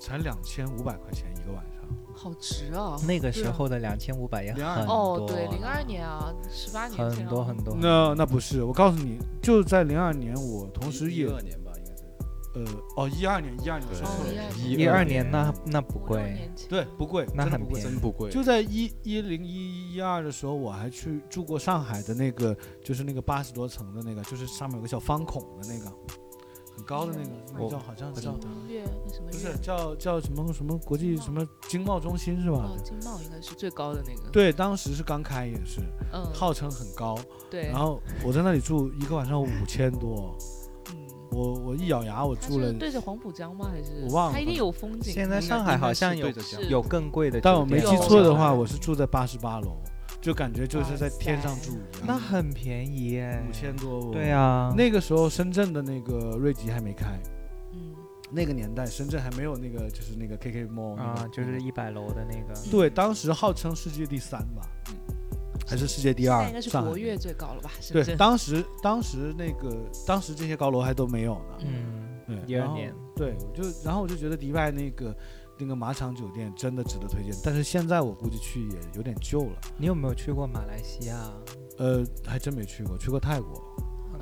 [0.00, 1.75] 才两千五百块钱一个晚上。
[2.14, 2.96] 好值啊！
[3.06, 7.76] 那个时候的两千五百也02很多哦，对，零二年啊，十八年多很多。
[7.78, 12.02] 那那不是，我告诉你，就在零二年，我同时也二年吧，应该是。
[12.54, 12.64] 呃
[12.96, 18.30] 哦一二年一二年对说错了哦一一二年年那那不贵，对不贵，那很便宜真不贵。
[18.30, 25.92] 就在一一零一一二的时候，我还去住过上海的那个，就是那个八十多层的那个，就是上面有个小方孔的那个，
[26.76, 28.38] 很高的那个，那个叫好像叫什么
[29.26, 32.58] 不是叫叫什么什么国际什么经贸中心是吧？
[32.58, 32.76] 哦，？
[32.84, 35.80] 经贸应该是最高的那个。，对，当时是刚开也是，
[36.12, 37.16] 嗯，号称很高。
[37.50, 40.36] 对，然后我在那里住一个晚上五千多，
[40.92, 43.70] 嗯，我我一咬牙我住了，对着黄浦江吗？
[43.72, 44.04] 还是？
[44.06, 44.32] 我忘了。
[44.34, 45.12] 它一定有风景。
[45.12, 46.30] 现在上海好像有
[46.68, 49.78] 有更贵的，但我没记错的话，我是住在八十八楼，
[50.26, 51.70] 就感觉就是在天上住。
[51.70, 52.04] 一样。
[52.04, 57.16] 那很便宜耶，五千多哦，对啊，那个时候深圳的那个瑞吉还没开，
[57.72, 57.94] 嗯，
[58.32, 64.68] 那个年代深圳还没有那个就是那个 KK mall 那个啊，就是一百楼的那个，对，当时号称世界第三吧，
[65.64, 66.60] 还是世界第二应该？
[66.60, 67.70] 是国乐最高了吧？
[67.92, 71.58] 对，当时当时那个当时这些高楼还都没有呢。
[71.60, 75.16] 嗯，对，一二年，对，我就然后我就觉得迪拜那个
[75.58, 79.58] 那个马场酒店真的值得推荐，但是现在我估计去也有点旧了。
[79.78, 81.16] 你有没有去过马来西亚？
[81.78, 83.62] 呃，还真没去过，去过泰国，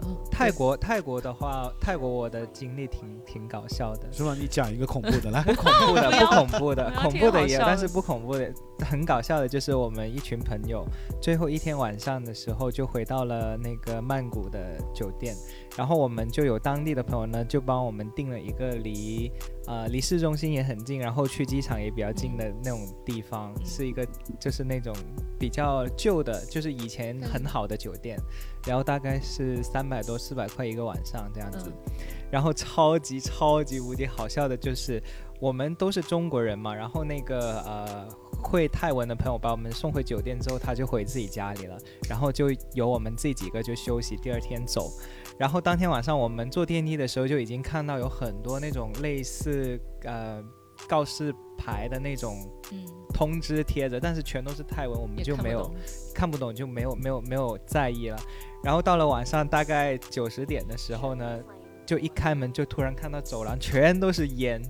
[0.03, 4.37] 嗯泰国泰国的话，泰国我的经历挺挺搞笑的，是吗？
[4.39, 5.43] 你讲一个恐怖的来。
[5.47, 10.85] 不恐怖的，不恐怖的恐怖的也有，但是不恐怖的，很搞笑的，就是我们一群朋友
[11.23, 15.37] 最后一天晚上的时候就回到了那个曼谷的酒店，
[15.77, 19.31] 然后我们就有当地的朋友呢，就帮我们订了一个离
[19.67, 24.07] 呃离市中心也很近，然后去机场也比较近的那种地方，嗯是一个
[24.39, 24.95] 就是那种
[25.39, 28.19] 比较旧的，就是以前很好的酒店，
[28.67, 31.69] 然后大概是三百多四百块一个晚上这样子。
[31.69, 31.95] 嗯
[32.31, 35.01] 然后超级超级无敌好笑的就是，
[35.39, 38.09] 我们都是中国人嘛，然后那个呃
[38.43, 44.91] 会泰文的朋友把我们送回酒店之后，他就回自己家里了，然后就由我们自己几个就休息，第二天走。
[45.39, 50.43] 然后当天晚上我们坐电梯的时候，就已经看到有很多那种类似呃
[50.89, 52.37] 告示牌的那种
[52.73, 58.19] 嗯，通知贴着，但是全都是泰文，我们就没有看不懂看不懂就没有没有没有在意了。
[58.63, 61.41] 然后到了晚上大概九十点的时候呢，
[61.85, 64.63] 就一开门就突然看到走廊全都是烟，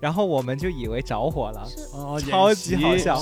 [0.00, 1.68] 然后我们就以为着火了。
[1.92, 3.16] 哦，超级好笑？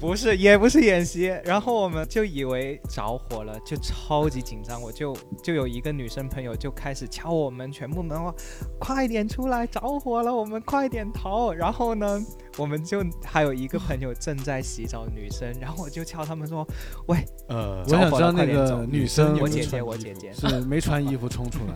[0.00, 4.80] 不是，也不是演习，然后我们就以为着火了，就超级紧张。
[4.80, 8.34] 我就就有一个女生朋友就开始敲我们全部门说
[8.80, 12.18] ：“快点出来，着火了，我们快点逃。”然后呢，
[12.56, 16.66] 我们就还有一个朋友正在洗澡，女生，然后我就敲他们说
[17.06, 21.74] 喂呃我想知道那个女生我姐姐我姐姐是没穿衣服冲出来。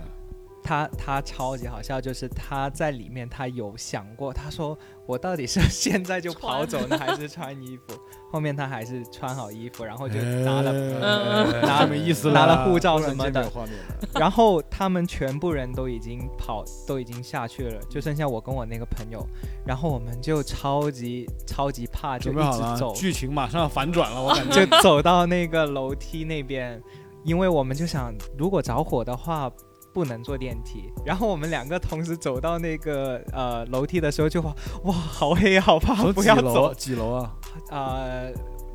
[0.65, 7.95] 她她超级好笑，就是他在里面，他有想过，他说我到底是 现在就跑走呢，还是穿衣服？
[8.33, 13.49] 后面他还是穿好衣服，然后就拿了、嗯拿什么意思拿了护照什么的。
[14.19, 19.25] 然后他们全部人都已经跑，都已经下去了，就剩下我跟我那个朋友，
[19.67, 24.65] 然后我们就超级超级怕，就一直走，剧情马上要反转了，我感觉。
[24.67, 26.83] 就走到那个楼梯那边，
[27.23, 29.53] 因为我们就想，如果着火的话。
[29.95, 36.75] 不能坐电梯，然后我们两个同时走到那个呃楼梯的时候就，哇，好黑，好怕，不要走。
[36.75, 37.33] 几楼啊？
[37.71, 38.33] 呃，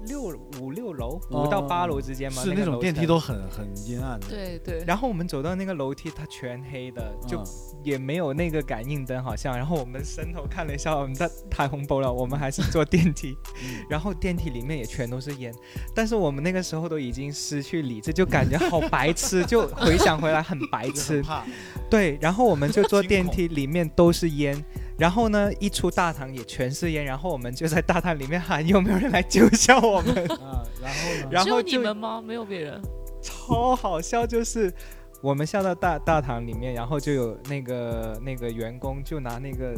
[0.08, 4.28] 六五六楼，哦五到八楼之间嘛，是那种电梯都很很阴暗的。
[4.28, 7.46] 对对，然后我们走到那个楼梯，它全黑的，就嗯
[7.84, 9.56] 也没有那个感应灯，好像。
[9.56, 13.38] 然后我们伸头看了一下，我们的太红包了，我们还是坐电梯。
[13.64, 15.54] 嗯然后电梯里面也全都是烟，
[15.96, 21.22] 但是我们那个时候都已经失去理智，就感觉好白痴，就回想回来很白痴。
[21.22, 21.44] 怕。
[21.90, 24.64] 对，然后我们就坐电梯，里面都是烟。
[25.00, 31.16] 然后呢，一出大堂也全是烟，然后我们就在大堂里面喊有没有人来救下我们， 啊，然后呢？
[31.16, 32.22] 只有然后就你们吗？
[32.22, 32.82] 没有别人。
[33.22, 34.74] 超好笑，就是
[35.22, 39.74] 我们下到大大堂里面，然后就有那个那个员工就拿那个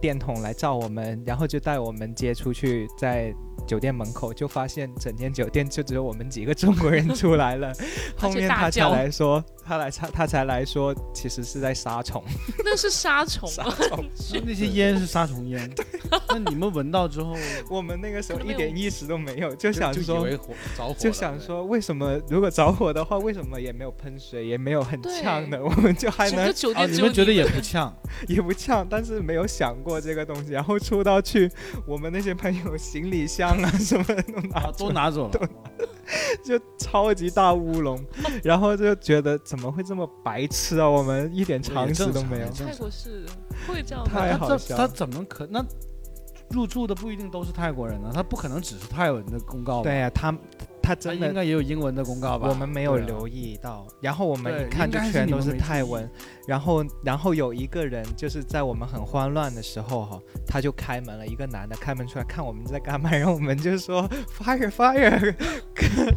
[0.00, 3.32] 电筒来照我们，然后就带我们接出去，在
[3.66, 7.72] 酒店门口就发现整间酒店就只有我们几个中国人出来了，
[8.16, 12.22] 后面他才来说他来他他才来说，其实是在杀虫，
[12.64, 13.76] 那是杀虫杀啊！
[13.76, 14.04] 虫。
[14.32, 15.68] 那那些烟是杀虫烟，
[16.28, 17.34] 那你们闻到之后，
[17.68, 27.92] 我们那个时候一点意识都没有，就想就以说，为火着火，就想说，为什么如果着火的话，为什么也没有喷水，也没有很呛的，我们就还能啊，你们觉得也不呛，
[28.28, 30.52] 也不呛，但是没有想过这个东西。
[30.52, 31.50] 然后出到去，
[31.86, 35.48] 我们那些朋友行李箱啊什么的都拿啊，都拿走了。
[36.44, 37.98] 就超级大乌龙，
[38.44, 40.88] 然后就觉得怎么会这么白痴啊？
[40.88, 43.24] 我们一点常识都没有泰国是
[43.66, 45.64] 会这样太好笑他怎么可那
[46.50, 48.10] 入住的不一定都是泰国人呢？
[48.14, 49.82] 他不可能只是泰文的公告吧？
[49.82, 50.38] 对呀、他他
[50.86, 52.48] 他真的应该也有英文的公告吧？
[52.48, 56.08] 我们没有留意到，然后我们一看就全都是泰文，
[56.46, 64.08] 然后然后有一个人就是在我们很慌乱的时候哈，他就开门了，一个男的开门出来看我们在干嘛，然后我们就说
[64.38, 65.34] fire fire，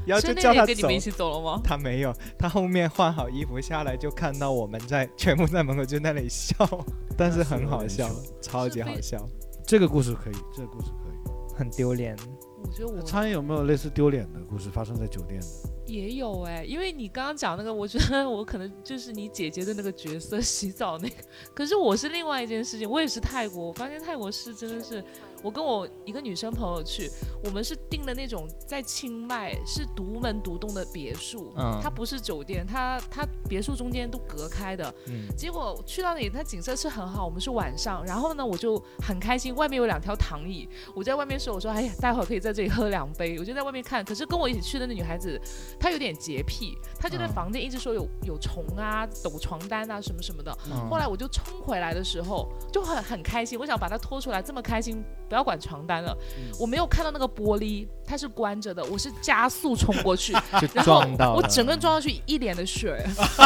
[0.06, 1.00] 然后就叫他走跟你们一。
[1.00, 1.62] 起走了吗？
[1.64, 6.56] 他没有，他后面换好衣服下来就看到我们在全部在门口就在那里笑，
[7.18, 8.08] 但是很好笑，
[8.40, 9.18] 超级好笑，
[9.66, 11.56] 这个故事可以，这个故事可以。
[11.58, 12.16] 很丢脸。
[12.62, 15.48] 我觉得我苍蝇有没有类似丢脸的故事发生在酒店的？
[15.86, 21.16] 也有哎、因为你刚刚讲那个，我觉得我可能就是你姐姐的那个角色，洗澡那个。
[21.52, 25.04] 可是我是另外一件事情，我也是泰国，我发现泰国是真的是，
[25.44, 27.10] 我跟我一个女生朋友去，
[27.44, 34.94] 我们是订的那种在清迈是独门独栋的别墅，嗯它不是酒店，它它别墅中间都隔开的。
[35.08, 44.04] 嗯，结果去到那里，它景色是很好，我们是晚上，然后呢，我就很开心，外面有两条躺椅，我在外面说，我说，哎呀，待会儿可以在这里喝两杯，我就在外面看。
[44.04, 45.40] 可是跟我一起去的那女孩子，
[45.80, 50.56] 她有点洁癖，她就在嗯房间一直说有有虫啊、抖床单啊什么什么的。
[50.72, 56.16] 嗯后来我就冲回来的时候，就很很开心，我想把她拖出来，这么开心，不要管床单了。
[56.38, 63.02] 嗯我没有看到那个玻璃，它是关着的，我是加速冲过去， 就然后撞到我整个人撞上去，一脸的血，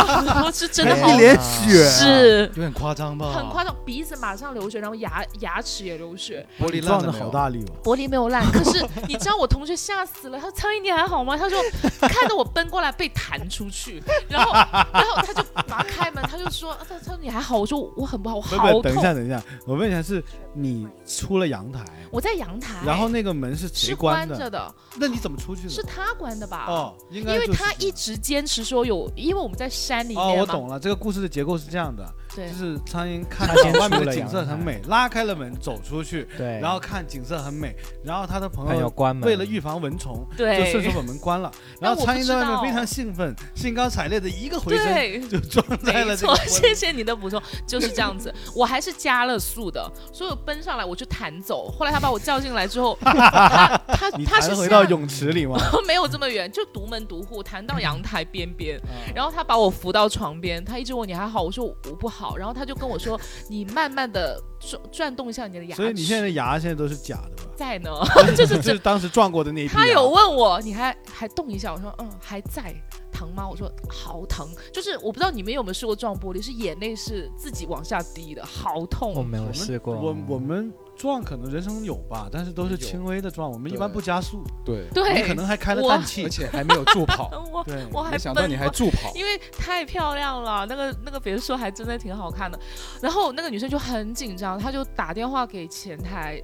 [0.44, 2.40] 我是真的哎好一脸血啊是。
[2.56, 3.34] 有点夸张吧？
[3.34, 7.74] 很夸张，鼻子马上流血，然后牙牙齿也流血，玻璃撞的烂了好大力哦！
[7.84, 8.44] 玻璃没有烂。
[8.52, 11.38] 可是你知道我同学吓死了，他说苍蝇你还好吗？
[11.38, 11.60] 他说
[12.02, 17.58] 看着我奔过来被弹出去，然后然后他就马上开门，他就说他他说你还好？
[17.58, 19.02] 我说我很不好，我好不不，等一。
[19.02, 20.24] 下，等一下，我问一下，是
[20.54, 24.36] 你出了阳台，我在阳台，然后那个门是谁是关的？
[24.36, 25.70] 关着的，那你怎么出去的？
[25.70, 26.66] 是他关的吧？
[26.68, 46.36] 哦，应该因为他一直坚持说有，因为我们在山里面哦，我懂了，这个故事的结构是这样的，对就，是苍蝇看到外面的景色很美，拉开了门走出去，对，然后看景色很美，然后他的朋朋友友关门，为了预防蚊虫，对就，顺手把门关了， 然后苍蝇在外面非常兴奋，兴高采烈的一个回身对，就撞在了没错。
[46.48, 48.34] 谢谢你的补充，就是这样子。
[48.56, 51.70] 我还是加了速的，所以我奔上来我就弹走。
[51.72, 55.58] 后来他把我叫进来之后， 他他你他是回到泳池里吗？
[55.88, 63.20] 没有这么远，就独门独户弹到阳台边边，啊然后他把我扶到床边，他一直问你还好，我说我不好，好然后他就跟我说
[63.50, 67.52] 你慢慢的转转动一下你的牙，所以你现在的牙现在都是假的吧？
[67.56, 67.90] 在呢，
[68.36, 69.74] 就是这就是当时撞过的那一批。
[69.74, 71.74] 他有问我，你还还动一下？
[71.74, 72.74] 我说嗯，还在，
[73.12, 73.48] 疼吗？
[73.48, 79.14] 我说好疼，就是我不知道你们有没有试过撞玻璃，是眼泪是自己往下滴的，好痛。
[79.14, 86.24] 我没有试过，我我们撞可能人生有吧，但是都是轻微的撞，我们一般不加速，对，对，你可能还开了氮气。
[86.24, 92.60] 而，且还没有助跑， 我对，我还没想到你还助跑，因为太漂亮了，那个那个别墅还真的挺好看的。
[93.02, 96.42] 然后那个女生就很紧张，她就打电话给前台，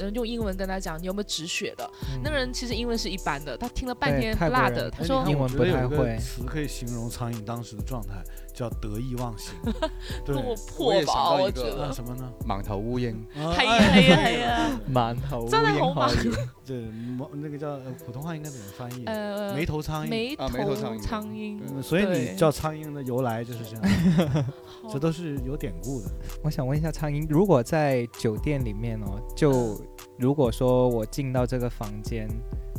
[0.00, 1.88] 呃用英文跟他讲你有没有止血的。
[2.12, 8.22] 嗯那个人其实英文是一般的，他听了半天不辣的，他说哎你看英文不我觉得有一个太会词可以形容苍蝇当时的状态，
[8.56, 9.52] 叫得意忘形。
[10.24, 11.86] 对，跟我我破吧，也想到我一个觉得。
[11.86, 12.32] 那什么呢？
[12.46, 16.16] 满头乌烟，啊哎呀哎哎呀哎呀满头真係好花猛
[16.64, 16.74] 这
[17.16, 19.04] 毛那个叫呃普通话应该怎么翻译？
[19.04, 20.08] 呃，眉头苍蝇。
[20.08, 24.44] 眉啊眉头苍蝇苍蝇，嗯所以你叫苍蝇的由来就是这样，
[24.82, 26.08] 好这都是有典故的。
[26.42, 29.78] 我想问一下苍蝇，如果在酒店里面哦，就
[30.18, 32.26] 如果说我进到这个房间，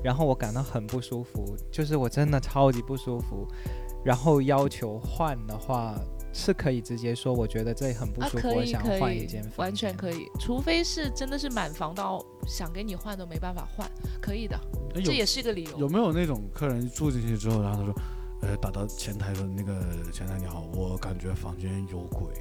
[0.03, 3.47] 然后我感到很不舒服，就是我真的超级不舒服，
[4.07, 5.93] 然后要求换的话，
[6.31, 9.93] 是可以直接说，我觉得这里很不啊，舒服，可我想换一间房，完全。
[9.97, 13.85] 可以，除非是真的是满房到想给你换都没办法换，
[14.21, 14.57] 可以的，
[15.03, 15.77] 这也是一个理由。
[15.77, 17.95] 有没有那种客人住进去之后，然后他说，
[18.43, 22.33] 呃，打到前台的那个前台你好，我感觉房间有鬼，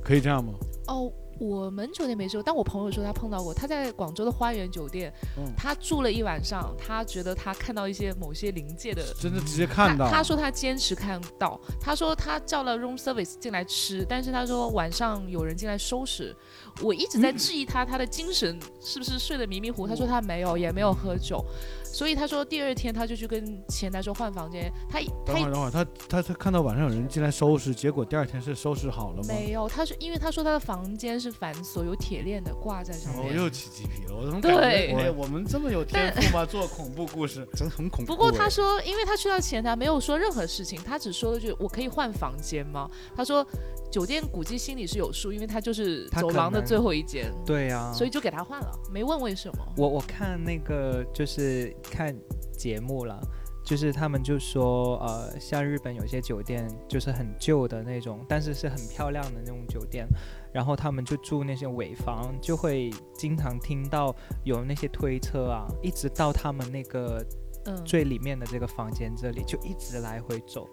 [0.00, 0.52] 可以这样吗？
[0.86, 9.02] 哦，我们酒店没收，但我朋友说他碰到过，他在广州的花园酒店，嗯，他住了一晚上，他觉得他看到一些某些临界的。
[9.20, 10.06] 真的直接看到。
[10.06, 16.34] 他他说他坚持看到，他说他叫了 room service 进来吃，但是他说晚上有人进来收拾。
[16.82, 19.86] 我一直在质疑他，他的精神是不是睡得迷迷糊？
[19.86, 21.44] 他说他没有，也没有喝酒。
[21.92, 29.24] 所以他说第二天他就去跟前台说换房间，他他等会儿等会儿，他他他看到晚上有人进来收拾，结果第二天是收拾好了吗？
[29.28, 33.32] 没有，他说因为他说他的房间是反锁，有铁链的挂在上面我哦。
[33.34, 36.44] 又起鸡皮了，我怎么对感觉哎我们这么有天赋吗？
[36.44, 38.16] 做恐怖故事，真的很恐怖欸。
[38.16, 43.46] 不过他说，因为他去到前台没有说任何事情，他只说了句“我可以换房间吗？”他说
[43.90, 49.74] 酒店估计心里是有数，因为他就是走廊的最后一间，对啊，所以就给他换了，没问为什么。
[49.76, 52.14] 我我看那个就是看
[52.56, 53.18] 节目了，
[53.64, 60.06] 就是他们就说，呃，像日本有些酒店就是很旧的那种，但是是很漂亮的那种酒店，
[60.52, 64.14] 然后他们就住那些尾房，就会经常听到
[64.44, 67.24] 有那些推车啊，一直到他们那个
[67.64, 70.68] 嗯，最里面的这个房间这里，就一直来回走，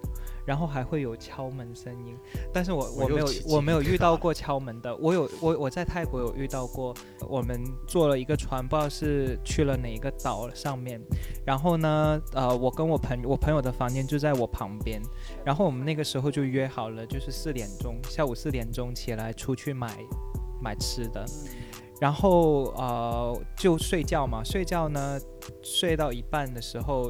[0.46, 2.18] 然后还会有敲门声音。
[2.54, 6.94] 但是我我没有我没有遇到过敲门的，我有我我在泰国有遇到过，
[7.28, 11.02] 我们坐了一个船，不知道是去了哪一个岛上面，
[11.46, 15.02] 然后呢，呃，我跟我朋我朋友的房间就在我旁边，
[15.44, 19.98] 然后我们那个时候就约好了，就是四点钟下午四点钟起来出去买
[20.62, 21.26] 买吃的。
[22.02, 25.18] 然后呃就睡觉嘛，睡觉呢
[25.64, 27.10] 睡到一半的时候，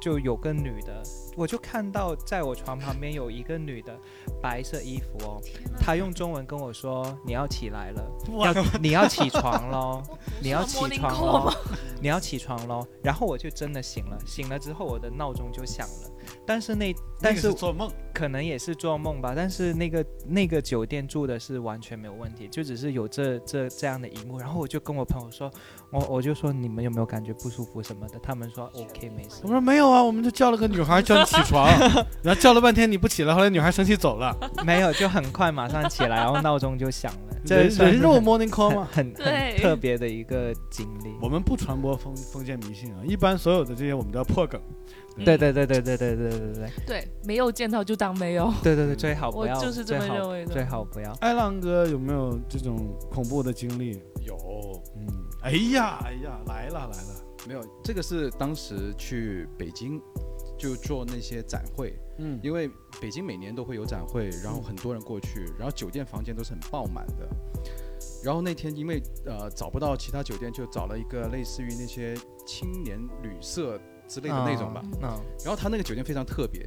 [0.00, 1.00] 就有个女的，
[1.36, 3.98] 我就看到在我床旁边有一个女的，
[4.40, 5.40] 白色衣服哦，
[5.78, 10.02] 她用中文跟我说你要起来了，要 你要起床喽，
[10.40, 11.52] 你要起床喽，
[12.00, 16.10] 你要起床喽，然后我就真的醒了，醒了之后我的闹钟就响了，
[16.46, 25.50] 但是那但那是做梦，可能也是做梦吧，但是那个那个酒店住的是完全没有问题，就只是有这这这样的一幕，然后我就跟我朋友说，
[25.90, 31.66] 我我就说你们有没有感觉不舒服什么的，他们说 OK 没事我，说没有啊，我们就叫了个女孩叫你起床，
[32.22, 34.36] 然后叫了半天你不起来，后来女孩生气走了。
[34.64, 38.88] 没有就很快马上起来，然后闹钟就响了，这人人肉 morning call 吗？
[38.92, 41.14] 很很特别的一个经历。
[41.20, 44.60] 我们不传播封封建迷信啊，一般所有的这些我们都要破梗。
[45.16, 50.52] 对对对对对对对对对对对，没有见到就当没有，对对对，最好不我要，就是这么认为的。
[50.52, 51.12] 最好不要。
[51.20, 54.00] 艾浪哥有没有这种恐怖的经历？
[54.24, 54.36] 有
[54.96, 55.06] 嗯，
[55.42, 57.60] 哎呀哎呀，来了来了，没有？
[57.84, 60.00] 这个是当时去北京
[60.58, 62.68] 就做那些展会，嗯，因为
[63.00, 67.28] 北京每年都会有展会，然后很多人过去，然后酒店房间都是很爆满的。
[68.24, 73.78] 然后那天因为呃找不到其他酒店，就找了一个类似于那些青年旅社
[74.14, 74.80] 之类的那种吧。
[74.84, 76.64] 嗯嗯，然后他那个酒店非常特别，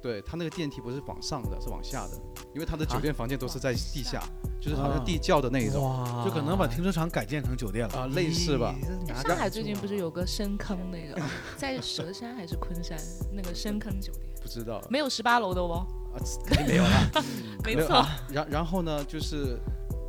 [0.00, 2.12] 对他那个电梯不是往上的，是往下的，
[2.54, 4.22] 因为他的酒店房间都是在地下，
[4.58, 6.24] 就是好像地窖的那一种哇。
[6.24, 7.94] 就可能把停车场改建成酒店了。
[7.94, 8.74] 啊，类似吧。
[9.22, 11.20] 上海最近不是有个深坑那个，
[11.58, 12.98] 在佘山还是昆山
[13.30, 14.80] 那个深坑酒店，不知道。
[14.88, 16.16] 没有十八楼的哦，啊，
[16.46, 17.24] 肯定没有了。
[17.62, 19.58] 没错，然然后呢，就是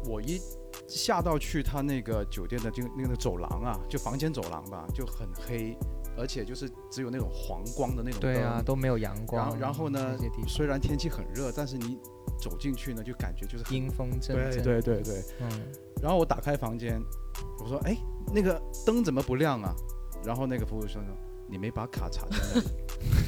[0.05, 0.39] 我一
[0.87, 5.75] 下到去他那个酒店的就那个走廊啊，就房间走廊吧，就很黑，
[6.17, 8.33] 而且就是只有那种黄光的那种灯。
[8.33, 9.51] 对啊，都没有阳然光。
[9.51, 11.97] 后然后呢虽然天气很热，但是你
[12.39, 14.63] 走进去呢，就感觉就是阴风阵对阵。
[14.63, 15.23] 对对对。
[15.41, 15.49] 嗯，
[16.01, 17.01] 然后我打开房间，
[17.63, 17.97] 我说：“哎，
[18.33, 19.75] 那个灯怎么不亮啊？”
[20.25, 21.15] 然后那个服务生说
[21.47, 22.67] ：“你没把卡插在那里。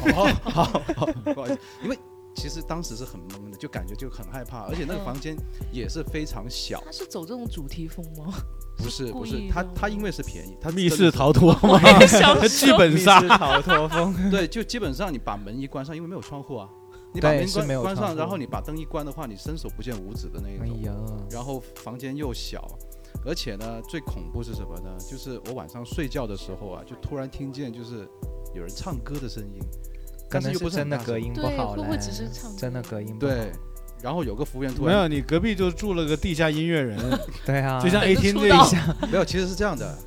[0.15, 0.63] ”哦，好，
[0.95, 1.97] 好，不好意思，因为
[2.39, 5.35] 其实当时是很懵的，就感觉就很害怕，而且那个嗯房间
[5.71, 8.33] 也是非常小，他是走这种主题风吗？
[8.77, 11.77] 不是不是他他因为是便宜，他 密室逃脱吗？
[12.07, 14.15] 想剧本杀 逃脱风。
[14.31, 16.69] 对，就基本上你把门一关上，因为没有窗户啊，
[17.13, 20.65] 你把门关关上，然后你把灯一关的话，你伸手不见五指的那一种。
[20.65, 20.95] 哎呀，
[21.29, 22.65] 然后房间又小，
[23.25, 24.95] 而且呢，最恐怖是什么呢？
[24.99, 28.07] 就是我晚上睡觉的时候啊，就突然听见就是
[28.55, 29.88] 有人唱歌的声音，可
[30.29, 32.55] 但是又不能是真的隔音不，好了会会只是唱？
[32.55, 33.33] 真的隔音不好？
[33.33, 33.51] 对，
[34.01, 36.99] 然后有个服务员突然没有，你隔壁就住了个地下音乐人，
[37.45, 39.97] 对啊，就像 A 厅出道这一下，没有，其实是这样的，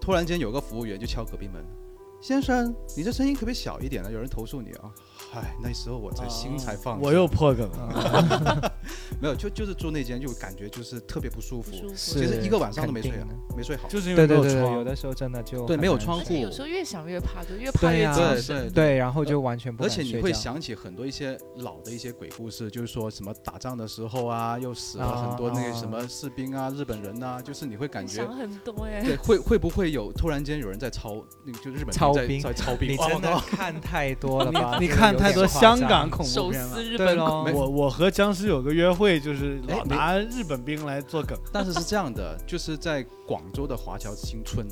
[0.00, 1.64] 突然间有个服务员就敲隔壁门，
[2.20, 4.10] 先生，你这声音可不可以小一点了？
[4.12, 4.90] 有人投诉你啊。
[5.34, 8.72] 唉，那时候我才心才放下，我又破梗了。
[9.20, 11.94] 没有，就就是住那间就感觉就是特别不舒服，不舒服。
[11.94, 13.12] 其实一个晚上都没睡
[13.56, 13.88] 没睡好。
[13.88, 18.42] 就是因为对对对，没有窗有的时候真的就对没有窗户而且有时候越想越怕，就越怕越对呀对。
[18.42, 32.92] 对对，然后就完全不而且你会想起很多一些老的一些鬼故事，就是说什么打仗的时候啊，又死了很多那个什么士兵啊、日本人呐、就是你会感觉想很多哎，对，会会不会有突然间有人在操那个就日本人在操兵在操兵？
[32.92, 34.78] 你真的看太多了吧？
[34.82, 36.82] 你这个有看太多香港恐怖片了。
[36.82, 41.38] 日对咯本鬼没我我和僵尸有个约会，就是拿日本兵来做梗。
[41.52, 44.66] 但是是这样的，就是在广州的华侨新村，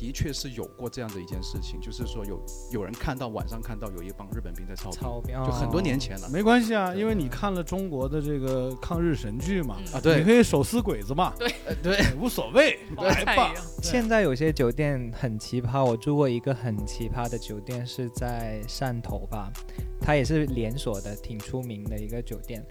[0.00, 2.42] 的确是有过这样的一件事情，就是说有
[2.72, 6.28] 有人看到晚上看到有一帮日本兵在操兵，操兵就很多年哦前了。
[6.30, 10.20] 没关系啊，因为你看了中国的这个抗日神剧嘛，啊对。
[10.20, 11.52] 你可以手撕鬼子嘛，对。
[11.82, 13.52] 对，无所谓，来吧。
[13.82, 19.52] 现在有些酒店很奇葩，我住过一个很奇葩的酒店，是在汕头吧，
[20.00, 22.64] 它也是连锁的，挺出名的一个酒店。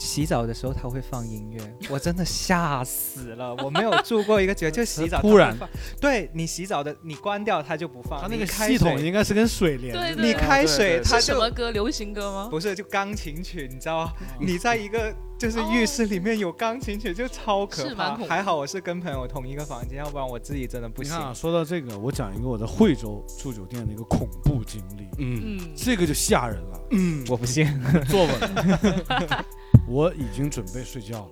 [0.00, 3.54] 洗澡的时候他会放音乐，我真的吓死了。
[3.62, 5.56] 我没有住过一个酒店，就洗澡它突然，
[6.00, 10.14] 对你洗澡的你关掉它就不放，它那个开系统应该是跟水连着的。
[10.16, 11.70] 对你开水它就么歌？
[11.70, 12.48] 流行歌吗？
[12.50, 14.12] 不是就钢琴曲，你知道吗？
[14.40, 18.16] 嗯你在一个就是浴室里面有钢琴曲，就超可怕。
[18.16, 21.26] 还好我是跟朋友同一个房间，要不然我自己真的不行你看。
[21.26, 26.80] 啊，说到这个，我讲一个我在惠州住酒店的一个恐怖经历，嗯嗯，这个就吓人了。
[26.92, 27.66] 嗯，我不信。
[28.08, 28.30] 坐稳，
[29.88, 31.30] 我已经准备睡觉了，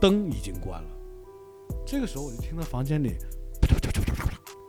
[0.00, 0.88] 灯已经关了。
[1.86, 3.16] 这个时候我就听到房间里，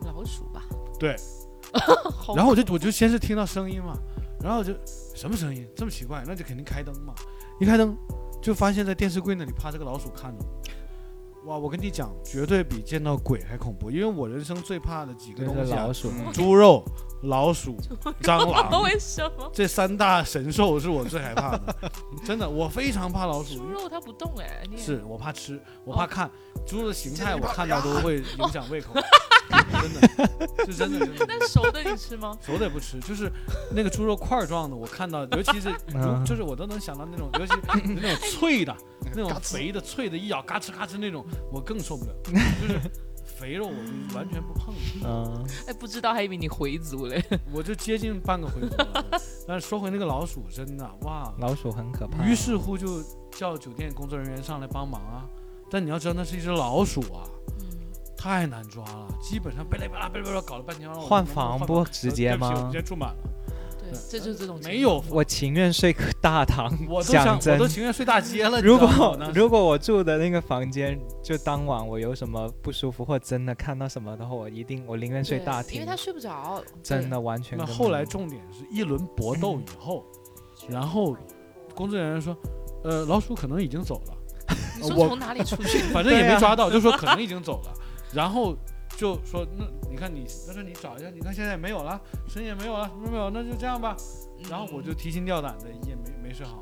[0.04, 0.64] 老鼠吧？
[0.98, 1.16] 对，
[2.34, 3.96] 然后我就我就先是听到声音嘛，
[4.40, 4.72] 然后我就
[5.14, 7.14] 什么声音这么奇怪，那就肯定开灯嘛。
[7.60, 7.96] 一开灯
[8.40, 10.62] 就发现在电视柜那里趴着个老鼠看着我。
[11.44, 16.84] 哇，我跟你讲，绝对比见到鬼还恐怖，因为我人生最怕的几个就东西、啊老，鼠，嗯猪肉、
[17.22, 17.76] 老鼠、
[18.22, 19.50] 蟑螂， 为什么？
[19.52, 21.74] 这三大神兽是我最害怕的。
[22.24, 23.68] 真的，我非常怕老鼠猪。
[23.70, 26.30] 肉它不动哎，你是我怕吃，我怕哦看
[26.64, 28.94] 猪的形态，我看到都会影响胃口。
[29.82, 31.26] 真的， 是真的，真的。
[31.28, 32.36] 那熟的你吃吗？
[32.40, 33.30] 熟的也不吃，就是
[33.74, 37.54] 那个猪肉块状的，我看到， 尤其是嗯就是我都能想到那种，尤其
[37.94, 38.76] 那种脆的，
[39.14, 42.12] 那种肥的脆的，一咬嘎吱嘎吱那种，我更受不了。
[42.24, 42.80] 就是
[43.24, 44.74] 肥肉我就完全不碰，
[45.04, 47.24] 嗯，哎，不知道还以为你回族嘞。
[47.52, 49.04] 我就接近半个回族了。
[49.48, 52.24] 但是说回那个老鼠，真的哇，老鼠很可怕。
[52.24, 53.02] 于是乎就
[53.32, 55.24] 叫酒店工作人员上来帮忙啊。
[55.70, 57.51] 但你要知道那是一只老鼠啊，嗯，
[58.22, 63.16] 太难抓了，基本上贝拉贝拉贝拉贝拉搞了半天，让我换房不直接吗直接住满了，
[63.80, 66.72] 对，这就是这种情况没有我情愿睡个大堂。
[66.88, 68.60] 我都想，讲真我都，情愿睡大街了。
[68.60, 75.86] 如果如果我住的那个房间，就当晚我有什么不舒服或真的看到什么的话，我一定我宁愿睡大厅因为。
[75.86, 76.62] 他睡不着。
[76.80, 80.04] 真的完全那后来重点是一轮搏斗以后，
[80.68, 81.16] 然后
[81.74, 82.36] 工作人员说，
[82.84, 84.14] 呃，老鼠可能已经走了，
[84.46, 85.78] 对， 你说我从哪里出去？
[85.92, 87.72] 反正也没抓到，就说可能已经走了，
[88.12, 88.56] 然后
[88.96, 93.96] 就说那你看你，他说你找一下，你看现在没有了，声音也没有了，什么没有，那就这样吧。
[94.50, 96.61] 然后我就提心吊胆的也没没睡好，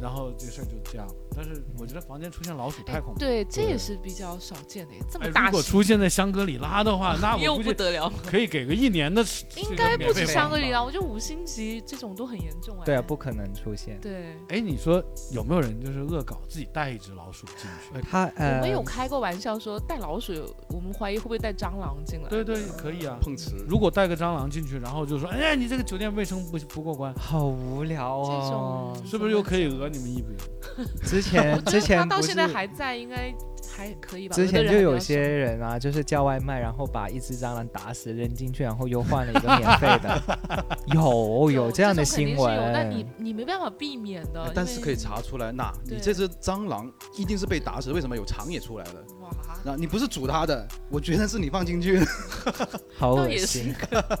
[0.00, 1.14] 然后这事儿就这样了。
[1.36, 3.18] 但是我觉得房间出现老鼠太恐怖了。
[3.18, 8.12] 对，这也是比较少见的，这哎，么大型如果出现在香格里拉的话，那又我又不得了。
[8.24, 9.24] 可以给个一年的
[9.56, 12.84] 应该不止香格里拉，我觉得五星级这种都很严重哎。
[12.84, 13.98] 对啊，不可能出现。
[14.00, 14.36] 对。
[14.48, 18.00] 哎，你说有没有人就是恶搞自己带一只老鼠进去？
[18.08, 20.32] 他我呃们有开过玩笑说带老鼠，
[20.68, 22.28] 我们怀疑会不会带蟑螂进来？
[22.28, 23.18] 对对，可以啊。
[23.20, 23.56] 碰瓷。
[23.68, 29.06] 如果带个蟑螂进去，然后就说，哎，你这个酒店卫生不不过关，好无聊这哦种。
[29.06, 30.34] 是不是又可以讹你们一笔？
[31.04, 33.32] 之前之前他到现在还在，应该
[33.76, 34.34] 还可以吧？
[34.34, 40.22] 之前就有些人啊，就是叫外卖，然后把一只蟑螂打死扔进去，然后又换了一个免费的，
[40.94, 43.06] 有有这样的新是有但你。
[43.16, 49.04] 你没办法避免的哎，但是可以查出来，那你这只蟑螂一定是被打死，为什么有肠也出来了？
[49.20, 49.30] 哇，
[49.64, 52.06] 那你不是煮它的，我觉得是你放进去的。
[52.96, 53.74] 好恶心。
[53.90, 54.20] 个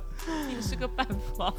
[0.50, 1.06] 也是个办
[1.36, 1.52] 法。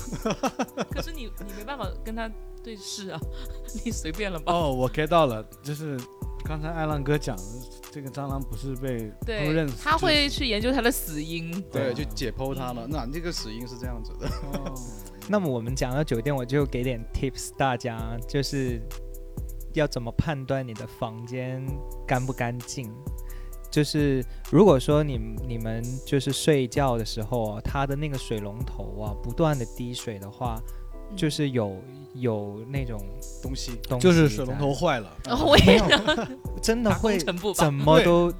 [0.89, 2.29] 可是你你没办法跟他
[2.65, 3.19] 对是啊，
[3.85, 4.51] 你随便了吧？
[4.51, 5.95] 哦，我 get 到了，就是
[6.43, 7.43] 刚才艾浪哥讲的，
[7.91, 11.51] 这个蟑螂不是被烹对饪，他会去研究它的死因。
[11.71, 12.87] 对，就解剖它了。
[12.89, 14.27] 那这个死因是这样子的。
[14.53, 14.73] 哦
[15.29, 18.81] 那么我们讲到酒店，我就给点 tips 大家，就是
[19.73, 21.63] 要怎么判断你的房间
[22.07, 22.91] 干不干净。
[23.71, 30.61] 就是如果说你你们就是睡觉的时候啊，它的那个水龙头啊不断的滴水的话，
[31.09, 31.75] 嗯就是有
[32.15, 32.99] 有那种
[33.41, 35.15] 东西东西就是水龙头坏了。
[35.25, 35.87] 然后我也没有
[36.61, 37.73] 真的会怎。
[37.73, 38.33] 么都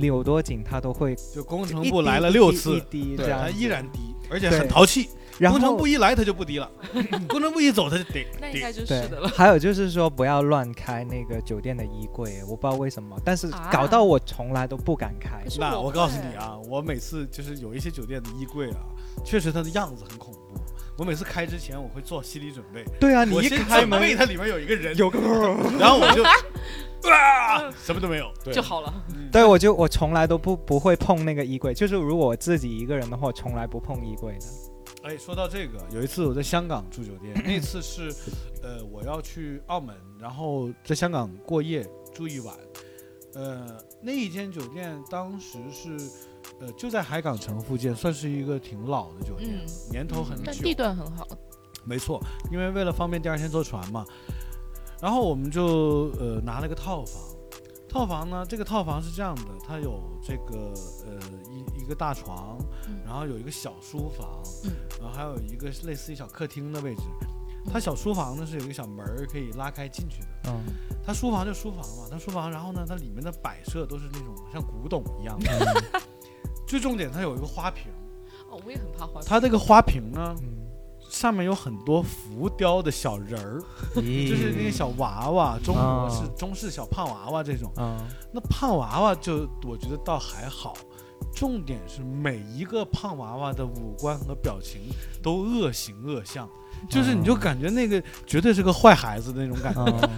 [0.00, 3.98] 扭多紧，它都会就工程部来了六次一，滴对他这样子，依然低，
[4.30, 5.08] 而且很淘气。
[5.38, 6.70] 然后工程部一来他就不低了，
[7.26, 8.26] 工程部一走他就得低。
[8.38, 9.28] 那应该就是对的了。
[9.28, 18.84] 还有就是说不要乱开那个酒店的衣柜，我不知道为什么，但是啊搞到我从来都不敢开那我告诉你啊，我每次就是有一些酒店的衣柜啊，
[19.24, 20.40] 确实它的样子很恐怖。
[20.98, 25.18] 我每次开之前，我会做心理准备，对啊，你一开门它里面有一个人，有个，
[25.78, 26.22] 然后我就
[27.10, 28.52] 啊，什么都没有，对。
[28.52, 28.92] 就好了。
[29.32, 34.46] 对我就我从来都不不会碰那个衣柜，就是如果我自己一个人的话，我从来不碰衣柜的。
[35.02, 38.14] 哎，说到这个，有一次我在香港住酒店， 那次是，
[38.62, 41.84] 呃，我要去澳门，然后在香港过夜
[42.14, 42.54] 住一晚，
[43.34, 43.66] 呃，
[44.00, 45.96] 那一间酒店当时是，
[46.62, 50.42] 呃就在海港城附近，算是一个挺老的酒店，嗯年头很久。
[50.46, 51.26] 但地段很好。
[51.84, 54.06] 没错，因为为了方便第二天坐船嘛，
[55.00, 57.20] 然后我们就呃拿了个套房。
[57.88, 60.72] 套房呢，这个套房是这样的，它有这个
[61.04, 61.18] 呃
[61.50, 62.56] 一一个大床，
[62.86, 67.02] 嗯然后有一个小书房，嗯然后还有一个类似于小客厅的位置。
[67.70, 70.28] 它小书房呢是有一个小门儿可以拉开进去的。
[70.46, 70.62] 嗯，
[71.04, 75.82] 它书房就书房嘛，它书房，然后呢，它里面的摆设都是那种像古董一样的。
[76.72, 77.92] 最重点，它有一个花瓶，
[78.50, 79.22] 哦，我也很怕花瓶。
[79.26, 80.48] 它这个花瓶呢，嗯。
[81.10, 83.62] 上面有很多浮雕的小人儿，
[83.96, 84.26] 咦。
[84.26, 86.08] 就是那个小娃娃，中国啊。
[86.08, 87.70] 式、中式小胖娃娃这种。
[87.76, 87.98] 嗯
[88.32, 90.72] 那胖娃娃就我觉得倒还好，
[91.34, 94.80] 重点是每一个胖娃娃的五官和表情
[95.22, 96.48] 都恶形恶相，
[96.88, 100.08] 就是你就哦感觉那个绝对是个坏孩子的那种感觉。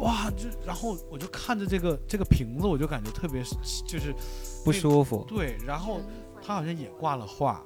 [0.00, 3.42] 嗯，哇，就然后我就看着这个这个瓶子，我就感觉特别
[3.86, 4.14] 就是
[4.64, 5.24] 不舒服。
[5.28, 6.00] 对，然后
[6.42, 7.62] 他好像也挂了画，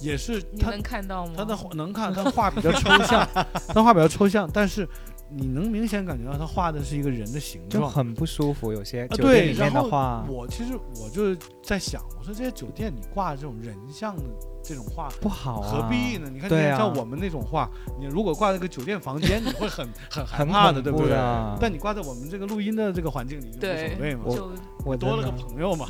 [0.00, 1.32] 也是你他能看到吗？
[1.36, 3.28] 他的画能看，他画比较抽象，
[3.74, 4.88] 他画比较抽象，但是
[5.30, 7.82] 你能明显感觉到他画的是一个人的形状。
[7.82, 14.22] 就很不舒服，有些啊，酒对，店里面然后的话我其实我就在想，我说这些酒店你挂这种人像的
[14.62, 16.28] 这种画，不好啊，何必呢？
[16.32, 17.68] 你看，对啊像我们那种画，
[17.98, 21.16] 你如果挂在个酒店房间，你会很 很害很怕的，对不对？
[21.60, 24.22] 但你挂在我们这个录音的这个环境里就无所谓嘛。
[24.26, 24.52] 我
[24.84, 25.88] 我多了个朋友嘛，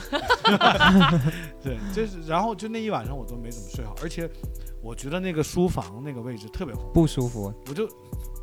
[1.62, 4.30] 对，就是然后就那一晚上我都没怎么睡好，而且
[4.80, 7.52] 我觉得那个书房那个位置特别，不舒服。
[7.68, 7.88] 我就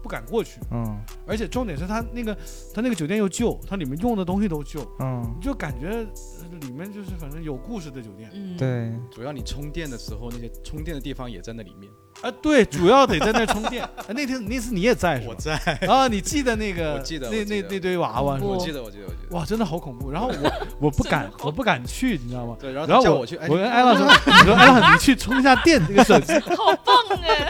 [0.02, 1.00] 不敢过去，嗯。
[1.28, 2.36] 而且重点是他那个
[2.74, 11.92] 他那个酒店又旧，它里面用的东西都旧，嗯，你就感觉呃里面就是反正有故事的酒店嗯，对，主要你充电的时候，那些充电的地方也在那里面。
[12.22, 13.84] 啊，对，主要得在那儿充电。
[13.84, 15.42] 啊那天那次你也在是吧我？
[15.42, 15.56] 在，
[15.88, 19.36] 啊，你记得那个我记得那那那堆娃娃是吧我我记得，我记得，我记得。
[19.36, 20.12] 哇，真的好恐怖。
[20.12, 20.52] 然后我
[20.88, 22.56] 我不敢我不敢去，你知道吗？
[22.60, 26.34] 对，然后我他叫我去，哎，我跟艾拉说，你说艾拉你去充一下电，这个手机。
[26.56, 27.48] 好棒哎！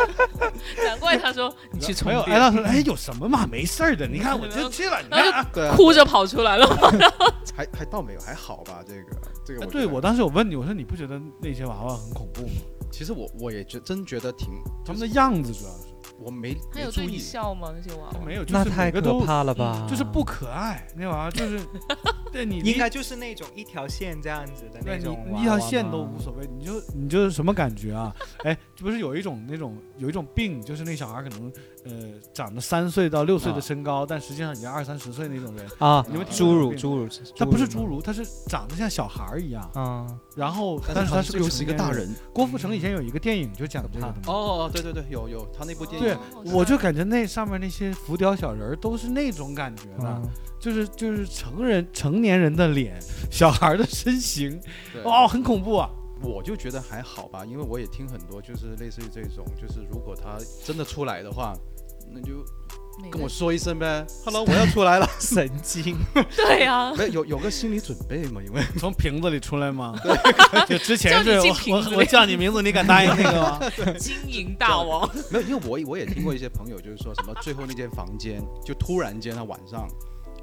[0.86, 3.46] 难怪他说你去充没有，艾电，拉说，哎，有什么嘛？
[3.52, 6.68] 没事儿的，你看我就去了，你看哭着跑出来了。
[7.56, 12.54] 还还倒没有，还好吧，这个这个对我当时我问你，我说你不觉得那些娃娃很恐怖吗？
[12.92, 14.50] 其实我我也觉真觉得挺，
[14.86, 15.88] 他们的样子主要是
[16.20, 17.74] 我没他有对你没注意，笑吗？
[17.76, 19.88] 那些娃娃没有，就那太可怕了吧？
[19.90, 21.60] 就是不可爱，那娃娃就是，
[22.32, 28.16] 对你应该就是那种一条线这样子的对你那种你一条线都无所谓，你就你就是什么感觉啊？
[28.44, 31.52] 哎，不是有一种那种有一种病，就是那小孩可能
[31.86, 31.92] 呃
[32.34, 33.62] 长得三岁到六岁的啊。
[33.62, 35.66] 身高，但实际上已经二三十岁那种人。
[35.80, 36.06] 啊。
[36.10, 42.10] 你们侏儒侏儒，他不是侏，儒，他是长得像小孩儿一样，嗯，然后但但是他是个是又是一个大人。
[42.34, 44.14] 郭富城以前有一个电影就讲这个的。
[44.14, 44.22] 嘛。
[44.28, 46.08] 哦，对对对，有有，他那部电影。
[46.08, 50.30] 对影，我就感觉那上面那些浮雕小人儿都是那种感觉的，嗯。
[50.60, 52.96] 就是就是成人成年人的脸，
[53.32, 54.62] 小孩的身形，
[54.94, 55.02] 对。
[55.02, 55.90] 哦，很恐怖啊！
[56.24, 61.54] 我就觉得还好吧，因为我也听很多，就是类似于这种，就是如果他真的出来的话，
[62.14, 62.44] 那就
[63.10, 65.08] 跟我说一声呗，Hello，我要出来了。
[65.20, 65.98] 神经，
[66.36, 69.96] 对啊，没有有有个心理准备嘛，因为 从瓶子里出来吗？
[70.68, 73.60] 就之前是我我我叫你名字，你敢答应那个吗？
[73.98, 79.88] 金银大王，没有，因为我我也听过一些朋友，就是说什么最后那间房间，就突然间他晚上，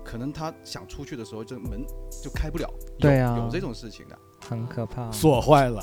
[0.05, 1.85] 可能他想出去的时候，就门
[2.23, 2.69] 就开不了。
[2.69, 4.19] 有对啊有这种事情的。
[4.49, 5.11] 很可怕。
[5.13, 5.83] 锁坏了，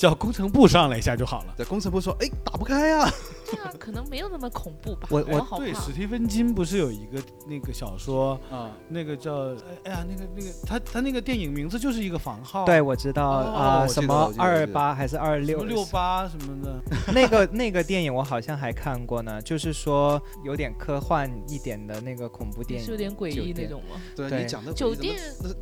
[0.00, 1.54] 叫工程部上来一下就好了。
[1.58, 3.06] 在工程部说，哎，打不开呀、
[3.50, 5.06] 对啊， 可能没有那么恐怖吧。
[5.10, 8.70] 我我对，史蒂芬金不是有一个那个小说，啊。
[8.88, 16.80] 那个叫哎哎呀，那个那个他他那个电影名字就是一个房号，对，，我知道哦啊，什么二八还是二什六么六八什么的，
[17.12, 24.00] 那个那个电影我好像还看过呢，就是说有点科幻一点的那个恐怖电影，是有点诡异那种吗？
[24.16, 25.20] 对对你讲的酒店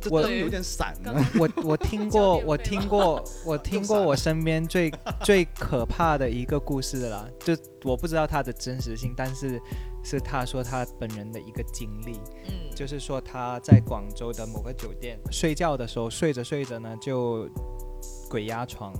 [0.09, 1.13] 我灯有点闪呢。
[1.37, 4.91] 我我听过，我听过， 我听过我身边最
[5.23, 9.61] 最可怕的一个故事了，就我不知道它的真实性，但是
[10.03, 17.49] 是他说他本人的一个经历，嗯，就是说他在广州的某个酒店睡觉的时候，睡着睡着呢就
[18.29, 18.93] 鬼压床，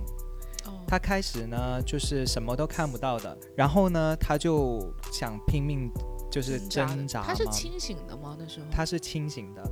[0.66, 0.80] 哦。
[0.86, 4.80] 他开始呢就是什么都看不到的，然后呢他就
[5.12, 5.90] 想拼命
[6.30, 8.36] 就是挣扎他是清醒的吗？
[8.38, 8.66] 那时候？
[8.70, 9.62] 他是清醒的。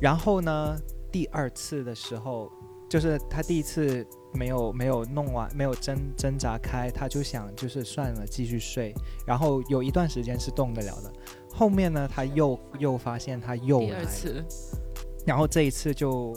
[0.00, 0.76] 然后呢，
[1.12, 2.50] 第二次的时候，
[2.88, 8.94] 就是他第一次没有没有弄完，没有挣挣扎开，他就想就是算了，继续睡。
[9.26, 11.12] 然后有一段时间是动得了的，
[11.52, 14.44] 后面呢，他又又发现他又来了，二次，
[15.26, 16.34] 然后这一次就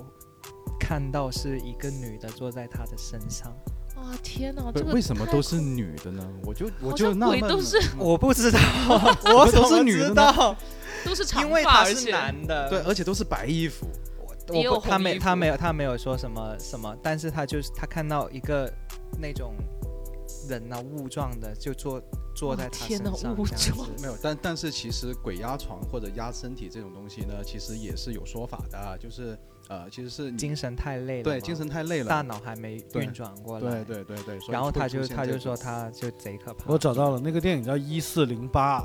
[0.79, 3.51] 看到是一个女的坐在他的身上。
[3.97, 6.29] 哇天哪，这个为为什么都是女的呢？
[6.43, 8.59] 我就我就纳闷了鬼都是 我不知道，
[9.33, 10.55] 我都是怎么女的呢知道，
[11.05, 12.69] 都是长因为发，他是而且男的。
[12.69, 13.87] 对，而且都是白衣服。
[14.49, 18.71] 我不他没他没有他没有说什么什么，但是他就是他看到一个
[19.19, 19.55] 那种
[20.49, 22.01] 人呐、雾状的就坐
[22.35, 29.37] 坐在他身上雾这样状没有，但但是其实鬼压床或者压身体这种东西呢，其实也是有说法的啊，就是
[29.67, 38.81] 呃，其实是精神太累了，对精神太累了大，脑还没运转过来，对对对对，然后他就他就说他就贼可怕，我找到了那个电影叫《一四零八》，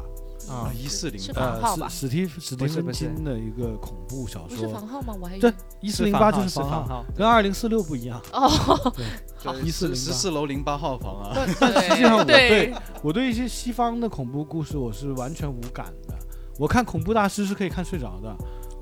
[0.49, 4.69] 啊啊一四零是八房号吧史史蒂史蒂芬不是不是金的一个恐怖小不是说。
[4.69, 5.15] 房号吗？
[5.21, 8.21] 我还对，一四零八就是房房号，跟二零四六不一样。
[8.33, 9.05] 哦，好对
[9.65, 16.15] 1408十四楼零八号房啊，但但实际上我对对我对一些西方的恐怖故事我是完全无感的。
[16.59, 18.37] 我看恐怖大师是可以看睡着的，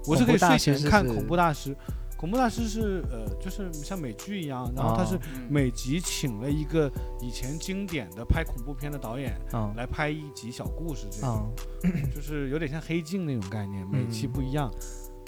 [0.06, 1.76] 我是可以睡前看恐怖大师。
[2.18, 6.90] 恐怖大师是呃，就是像美剧一样，然后他是哦每集请了一个
[7.20, 11.48] 以前经典的拍恐怖片的导演嗯来拍一集小故事，这种
[11.84, 14.32] 嗯，就是有点像黑镜那种概念，每期嗯。
[14.32, 14.68] 不一样。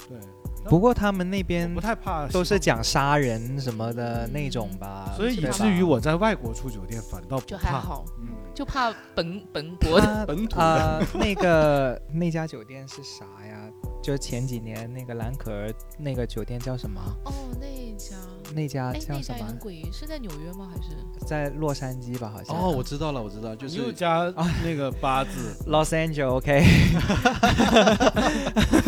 [0.09, 0.18] 对，
[0.65, 7.47] 不过他们那边不太怕都是讲杀人什么的那种吧，所以以至于我在外国住酒店反倒不怕。
[7.47, 13.71] 就还好，嗯，就怕本本国的本土的啊、那个 那家酒店是啥呀？
[14.03, 17.01] 就前几年那个蓝可儿那个酒店叫什么？
[17.25, 18.17] 哦那一家，
[18.55, 19.59] 那家叫什么家也很？
[19.59, 20.68] 诡异，是在纽约吗？
[20.70, 20.88] 还是
[21.26, 22.57] 在洛杉矶吧，好像。
[22.57, 24.32] 哦，我知道了，我知道，就是又是加
[24.64, 26.64] 那个八字， Los Angeles，OK，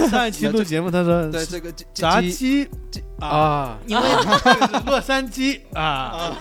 [0.11, 2.69] 上一期录节目他说对这个炸鸡
[3.21, 4.03] 啊，啊，因为
[4.87, 6.37] 洛杉矶啊，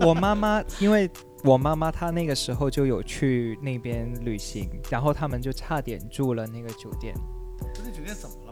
[0.00, 1.08] 我妈妈，因为
[1.44, 7.14] 我妈妈她那个时候就有去那边旅行，然后他们就差点住了那个酒店。
[7.84, 8.43] 那酒店怎么？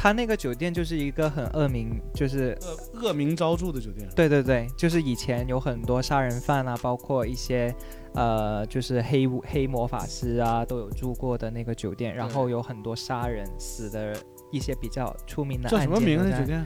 [0.00, 2.56] 他那个酒店就是一个很恶名，就是
[2.92, 4.08] 恶恶名昭著的酒店。
[4.14, 7.74] 对对对，就是以前有很多杀人犯啊，包括一些
[8.14, 14.16] 呃，就是黑巫黑魔法师啊，都有住过的那个酒店，然后有很多杀人死的
[14.52, 16.64] 一些比较出名的叫什么名字酒店？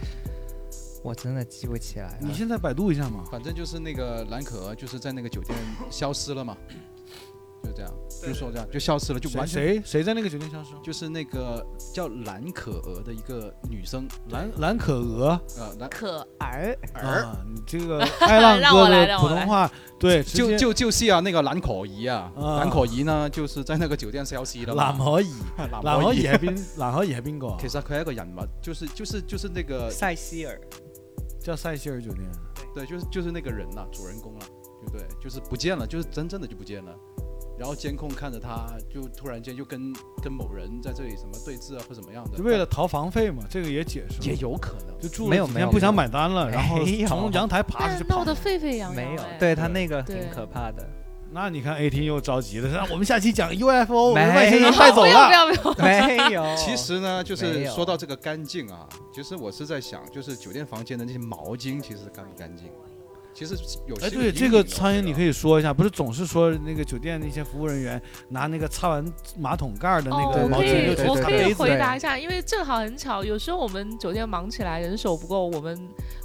[1.03, 2.35] 我真的记不起来了你。
[2.35, 3.24] 现在百度一下嘛。
[3.30, 5.59] 反正就是那个蓝可儿就是在那个酒店
[5.89, 6.55] 消失了嘛，
[7.63, 7.93] 就这样，
[8.23, 10.71] 就说这样就消失了，就谁完全谁谁在那个酒店消失？
[10.83, 17.23] 就是那个叫蓝可儿的一个女生，蓝蓝可儿呃蓝可儿儿。
[17.23, 24.93] 啊，你这个 爱浪哥的普通话， 对，就就就是啊，那个蓝可怡啊，啊蓝可怡呢，就是在那个酒店消失啦嘛。
[24.93, 26.77] 藍可兒，藍可兒藍可兒係邊？
[26.79, 27.57] 藍可兒係邊個啊？
[27.61, 30.59] 其實佢係一個人物，就是就是就是那個塞西爾，
[31.41, 32.29] 叫塞西爾酒店。
[32.75, 34.47] 对，就是就是那个人呐、主人公了，
[34.81, 35.07] 对不对？
[35.21, 36.91] 就是不见了，就是真正的就不见了。
[37.63, 44.29] 然后监控看着他，就突然间就跟跟某人在这里什么对峙啊，或怎么样的，就为了逃房费嘛，这个也解释。
[44.29, 44.99] 也有可能。
[44.99, 48.35] 就住没有没有了几天不想买单了，然后从阳台爬但出去跑闹得。
[48.35, 50.85] 沸沸扬扬没有哎，对他那个对挺可怕的。
[51.31, 55.33] 那你看 AT 又着急了，那我们下期讲 UFO 没外星人带走不要不了。
[55.33, 62.67] 要不要，没有， 其实呢，就是说到这个干净啊，其实我是在想，就是酒店房间的那些毛巾，其实干不干净？
[63.35, 63.55] 其实
[63.87, 69.05] 有些哎，对这个苍蝇你可以说一下，不是总是说那个酒店那些服务人员拿那个擦完
[69.39, 71.62] 马桶盖的那哦，个毛我可以巾就去擦我可以杯子。
[71.62, 75.78] 回答一下，因为正好很巧，有时候我们酒店忙起来，人手不够，我们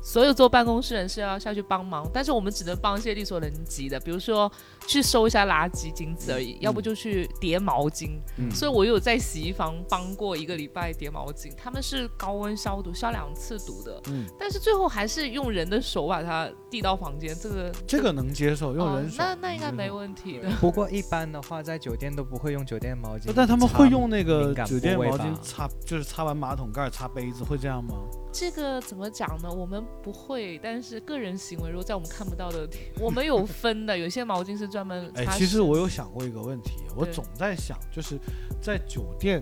[0.03, 4.51] 所有坐办公室人是要下去帮忙，但是我们只能帮一些力所能及的，比如说
[4.87, 8.19] 去收一下垃圾，仅此而已，要不就去叠毛巾。
[8.37, 19.15] 嗯所以我有在洗衣房帮过一个礼拜叠毛巾，他们是高温消毒，消两次毒的，嗯，但是最后还是用人的手把它递到房间，这个这个能接受，用哦人手。
[19.19, 19.67] 那那应该。
[19.77, 20.49] 没问题的。
[20.59, 27.93] 不过一般的话，在酒店都不会用酒店毛巾， 但他们会用那个酒店毛巾擦，就是擦完马桶盖擦杯子，会这样吗？
[28.31, 29.51] 这个怎么讲呢？
[29.51, 32.67] 我们不会，但是个人行为，如果在我们看不到的，
[32.99, 38.17] 我们有分的，有些毛巾是专门。，哎其实我有想过一个问题，我总在想，就是
[38.59, 39.39] 在酒店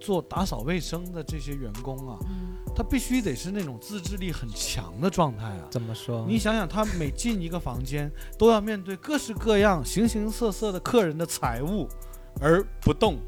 [0.00, 5.66] 做打扫卫生的这些员工啊，嗯，他必须得是那种自制力很强的状态啊。
[5.70, 6.24] 怎么说？
[6.26, 11.88] 你想想，他每进一个房间，都要面对各式各样、形形色色的客人的财物，
[12.40, 13.18] 而不动。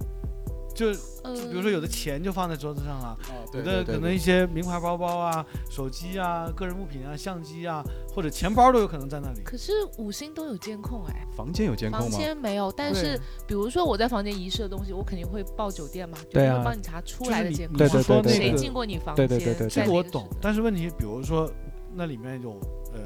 [0.74, 0.86] 就
[1.22, 7.82] 呃，比如说，有的钱就放在桌子上了，哦，有的可能一些名牌包包啊、手机啊、个人物品啊、相机啊，
[8.14, 9.40] 或者钱包都有可能在那里。
[9.44, 12.18] 可是五星都有监控哎，房间有监控吗房？
[12.18, 21.50] 间没有，但是比如说我在房间遗失的东西，我肯定会报酒店嘛，酒对啊店会帮你查出来的监控，对对你是说对谁进过你房间，对对对对对这个我懂，但是问题，比如说
[21.94, 22.52] 那里面有
[22.94, 23.00] 呃，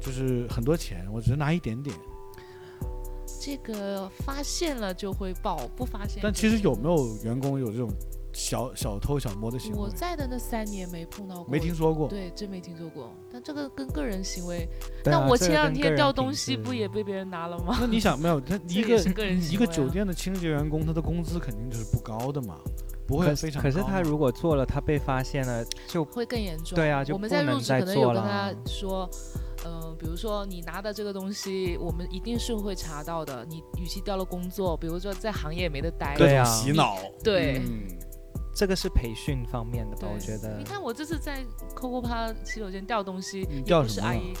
[0.00, 1.94] 就是很多钱，我只是拿一点点。
[3.40, 6.20] 这个发现了就会报，不发现。
[6.22, 6.90] 但其实有没？
[6.90, 7.88] 有员工有这种
[8.34, 9.78] 小小偷小摸的行为？
[9.78, 12.06] 我在的那三年没碰到过，没听说过。
[12.06, 13.10] 对，真没听说过。
[13.32, 14.68] 但这个跟个人行为，
[15.04, 17.78] 那我前两天掉东西不也被别人拿了吗？
[17.80, 18.38] 那你想没有？
[18.38, 18.98] 他 一个
[19.50, 22.58] 一个酒店的清洁员工，他的工资肯定就是不高的嘛。
[23.06, 26.76] 不会可非常可是他如果做了，他被发现了，就会更严重。
[26.76, 29.10] 对啊就我们在不能再入职可能有做了跟他说，
[29.64, 33.44] 呃，比如说你拿的这个东西，我们一定是会查到的。
[33.44, 37.62] 你与其掉了工作，比如说在行业也没得待，对啊洗脑，对。
[37.64, 37.86] 嗯
[38.52, 40.08] 这个是培训方面的吧？
[40.12, 44.34] 我觉得你看我这次在 COCO 趴洗手间掉东西，你也掉什么了不是阿姨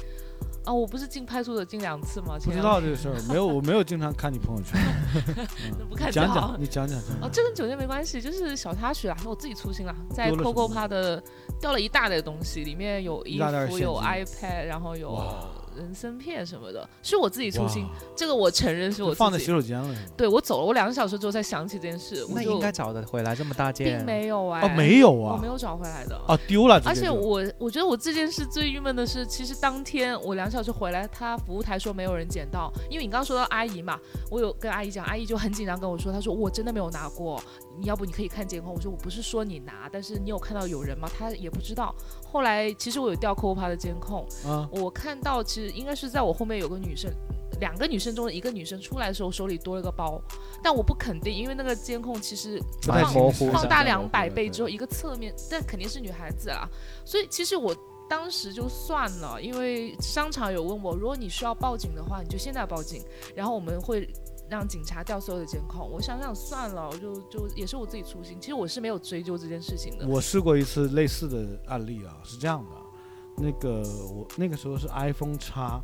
[0.64, 2.36] 啊，我不是进派出所进两次吗？
[2.44, 4.78] 不知道这个事儿，没有，我没有经常看你朋友圈。
[5.78, 7.32] 嗯不看讲讲，你讲讲讲哦，讲。
[7.32, 11.22] 这跟酒店没关系，就是小插曲啦，是我自己粗心啦，在 Coco 趴的
[11.60, 13.38] 掉了一大堆东西，里面有衣
[13.68, 17.86] 服，有 iPad，然后有哇人参片什么的，是我自己粗心，
[18.16, 19.18] 这个我承认是我自己。
[19.18, 19.94] 放在洗手间了？
[20.16, 26.20] 对我走了，我两个小时之后才想起这件事，那应该找得回来这么大件并，没有哎，哦，没有啊我没，有找回来的。
[26.26, 26.80] 哦，丢了。
[26.84, 33.98] 而且我我觉得我这件事最郁闷的是，其实当天我两小时回来，他服务台说没有人捡到，因为你刚刚说到阿姨嘛，
[34.30, 37.42] 我有跟阿姨讲，阿姨就很紧张跟我说，她说我真的没有拿过，
[37.80, 38.74] 你要不你可以看监控。
[38.74, 41.08] 我说我不是说你拿，但是你有看到有人吗？
[41.16, 41.94] 他也不知道。
[42.24, 47.10] 后来其实我有调 p a 的监控，啊，我看到其实应该是在我后面有个女生。
[47.58, 50.18] 两个女生中的一个女生出来的时候，手里多了个包，
[50.62, 56.66] 但我不肯定，因为那个监控其实放放大两百倍之后，一个侧面，但肯定是女孩子啦。
[57.04, 57.76] 所以其实我
[58.08, 63.02] 当时就算了，因为商场有问我，如果你需要报警的话，你就现在报警，
[63.34, 64.08] 然后我们会
[64.50, 65.88] 让警察调所有的监控。
[65.88, 70.06] 我想想算了，我就就也是我自己粗心，其实我是没有追究这件事情的。
[70.08, 73.82] 我试过一次类似的案例啊，是这样的，那个
[74.12, 75.80] 我那个时候是 iPhone 叉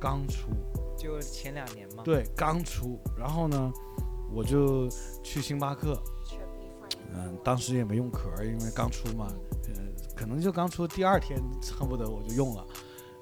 [0.00, 0.50] 刚出，
[0.96, 2.02] 就前两年嘛。
[2.02, 3.72] 对，刚出，然后呢，
[4.32, 4.88] 我就
[5.22, 5.96] 去星巴克，
[7.14, 9.28] 嗯，当时也没用壳，因为刚出嘛，
[9.68, 9.74] 呃，
[10.16, 11.40] 可能就刚出第二天，
[11.78, 12.66] 恨不得我就用了，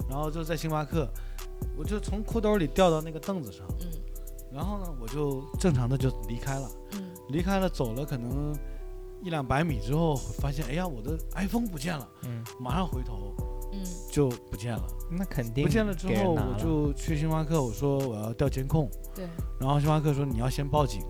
[0.09, 1.07] 然后就在星巴克，
[1.77, 3.87] 我就从裤兜里掉到那个凳子上，嗯
[4.51, 8.55] 然后呢，我就正常的就离开了，嗯，离开了，走了可能
[9.21, 13.33] 一两百米之后，发现，哎呀，我的 iPhone 不见了，嗯，马上回头
[13.73, 13.83] 嗯。
[14.09, 19.27] 就不见了，那肯定不见了之后，我就去星巴克，我说我要调监控，对，
[19.59, 21.01] 然后星巴克说你要先报警。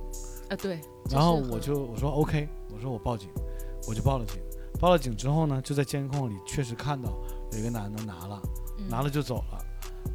[0.50, 3.30] 啊对，然后我就我说 OK，我说我报警，
[3.88, 4.42] 我就报了警。
[4.80, 7.12] 报了警之后呢，就在监控里确实看到
[7.52, 8.42] 有一个男的拿了，
[8.78, 8.88] 嗯。
[8.90, 9.60] 拿了就走了。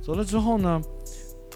[0.03, 0.81] 走了之后呢，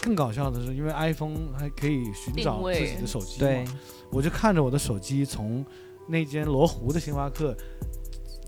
[0.01, 3.73] 更搞笑的是，因为 iPhone 还可以寻找自己的手机对嘛，，
[4.11, 5.65] 我就看着我的手机从
[6.07, 7.55] 那间罗湖的星巴克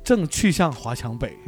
[0.03, 1.37] 正去向华强北，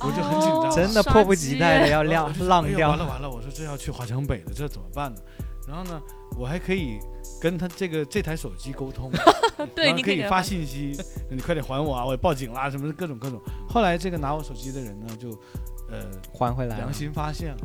[0.00, 5.20] 我就很紧张哦真的迫不及待的要然后浪掉完了完了，我说这要去华强北了，这怎么办呢？
[5.66, 6.00] 然后呢，
[6.38, 6.98] 我还可以
[7.40, 9.10] 跟他这个这台手机沟通，
[9.74, 10.94] 对，然后可以发信息，
[11.30, 12.04] 你快点还我啊！
[12.04, 13.40] 我报警啦，什么的各种各种。
[13.66, 15.30] 后来这个拿我手机的人呢，就
[15.90, 16.92] 呃还回来良。
[16.92, 17.58] 心发现了，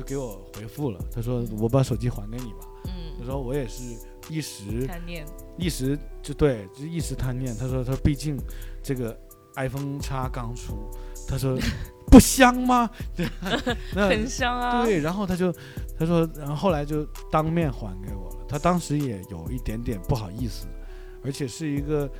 [0.00, 0.98] 就给我回复了。
[1.12, 2.60] 他说我把手机还给你吧。
[2.86, 3.82] 嗯他嗯，说我也是
[4.30, 5.26] 一时贪念，
[5.58, 7.54] 一时就对，就一时贪念。
[7.54, 8.38] 他说他毕竟
[8.82, 9.14] 这个
[9.56, 10.90] iPhone 叉刚出，
[11.28, 11.58] 他说
[12.06, 12.88] 不香吗？
[13.14, 13.28] 对，
[13.94, 15.52] 那很香啊，对，然后他就
[15.98, 18.46] 他说，然后后来就当面还给我了。
[18.48, 20.66] 他当时也有一点点不好意思，
[21.22, 22.10] 而且是一个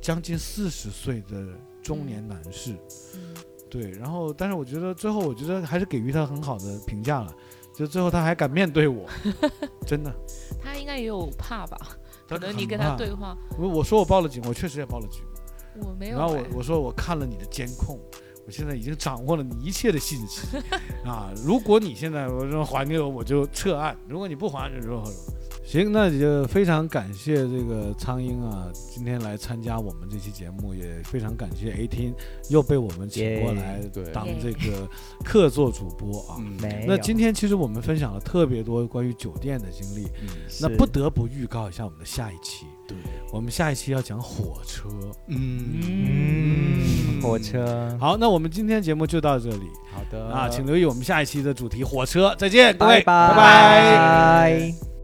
[0.00, 1.48] 将近四十岁的
[1.82, 2.76] 中年男士。
[3.16, 3.34] 嗯，
[3.70, 7.32] 对，然后但是我觉得最后我觉得还是给予他很好的评价了，
[7.74, 9.06] 就最后他还敢面对我，
[9.86, 10.12] 真的。
[10.62, 11.76] 他应该也有怕吧？
[12.28, 15.22] 可能你跟他对，话，我我说我报了警，我确实也报了警。
[15.80, 17.98] 我没有、然后我哎我说我看了你的监控，
[18.46, 20.58] 我现在已经掌握了你一切的信息
[21.06, 21.32] 啊！
[21.44, 25.32] 如果你现在我说还给我，我就撤案；如果你不还，就如何如何。
[25.68, 32.14] 行，那也就非常感谢这个苍鹰啊，今天来参加我们这期节目，也非常感谢 A 听
[32.48, 33.78] 又被我们请过来
[34.10, 34.88] 当这个
[35.22, 36.36] 客座主播啊。
[36.38, 40.28] 嗯那今天其实我们分享了特别多关于酒店的经历，嗯
[40.58, 42.64] 那不得不预告一下我们的下一期。
[42.86, 42.96] 对，
[43.30, 44.88] 我们下一期要讲火车。
[45.26, 47.94] 嗯，火车。
[48.00, 52.34] 好，那我们今天节目就到这里好的啊，请留意我们下一期的主题火车。
[52.38, 54.97] 再见，各位，拜拜拜拜拜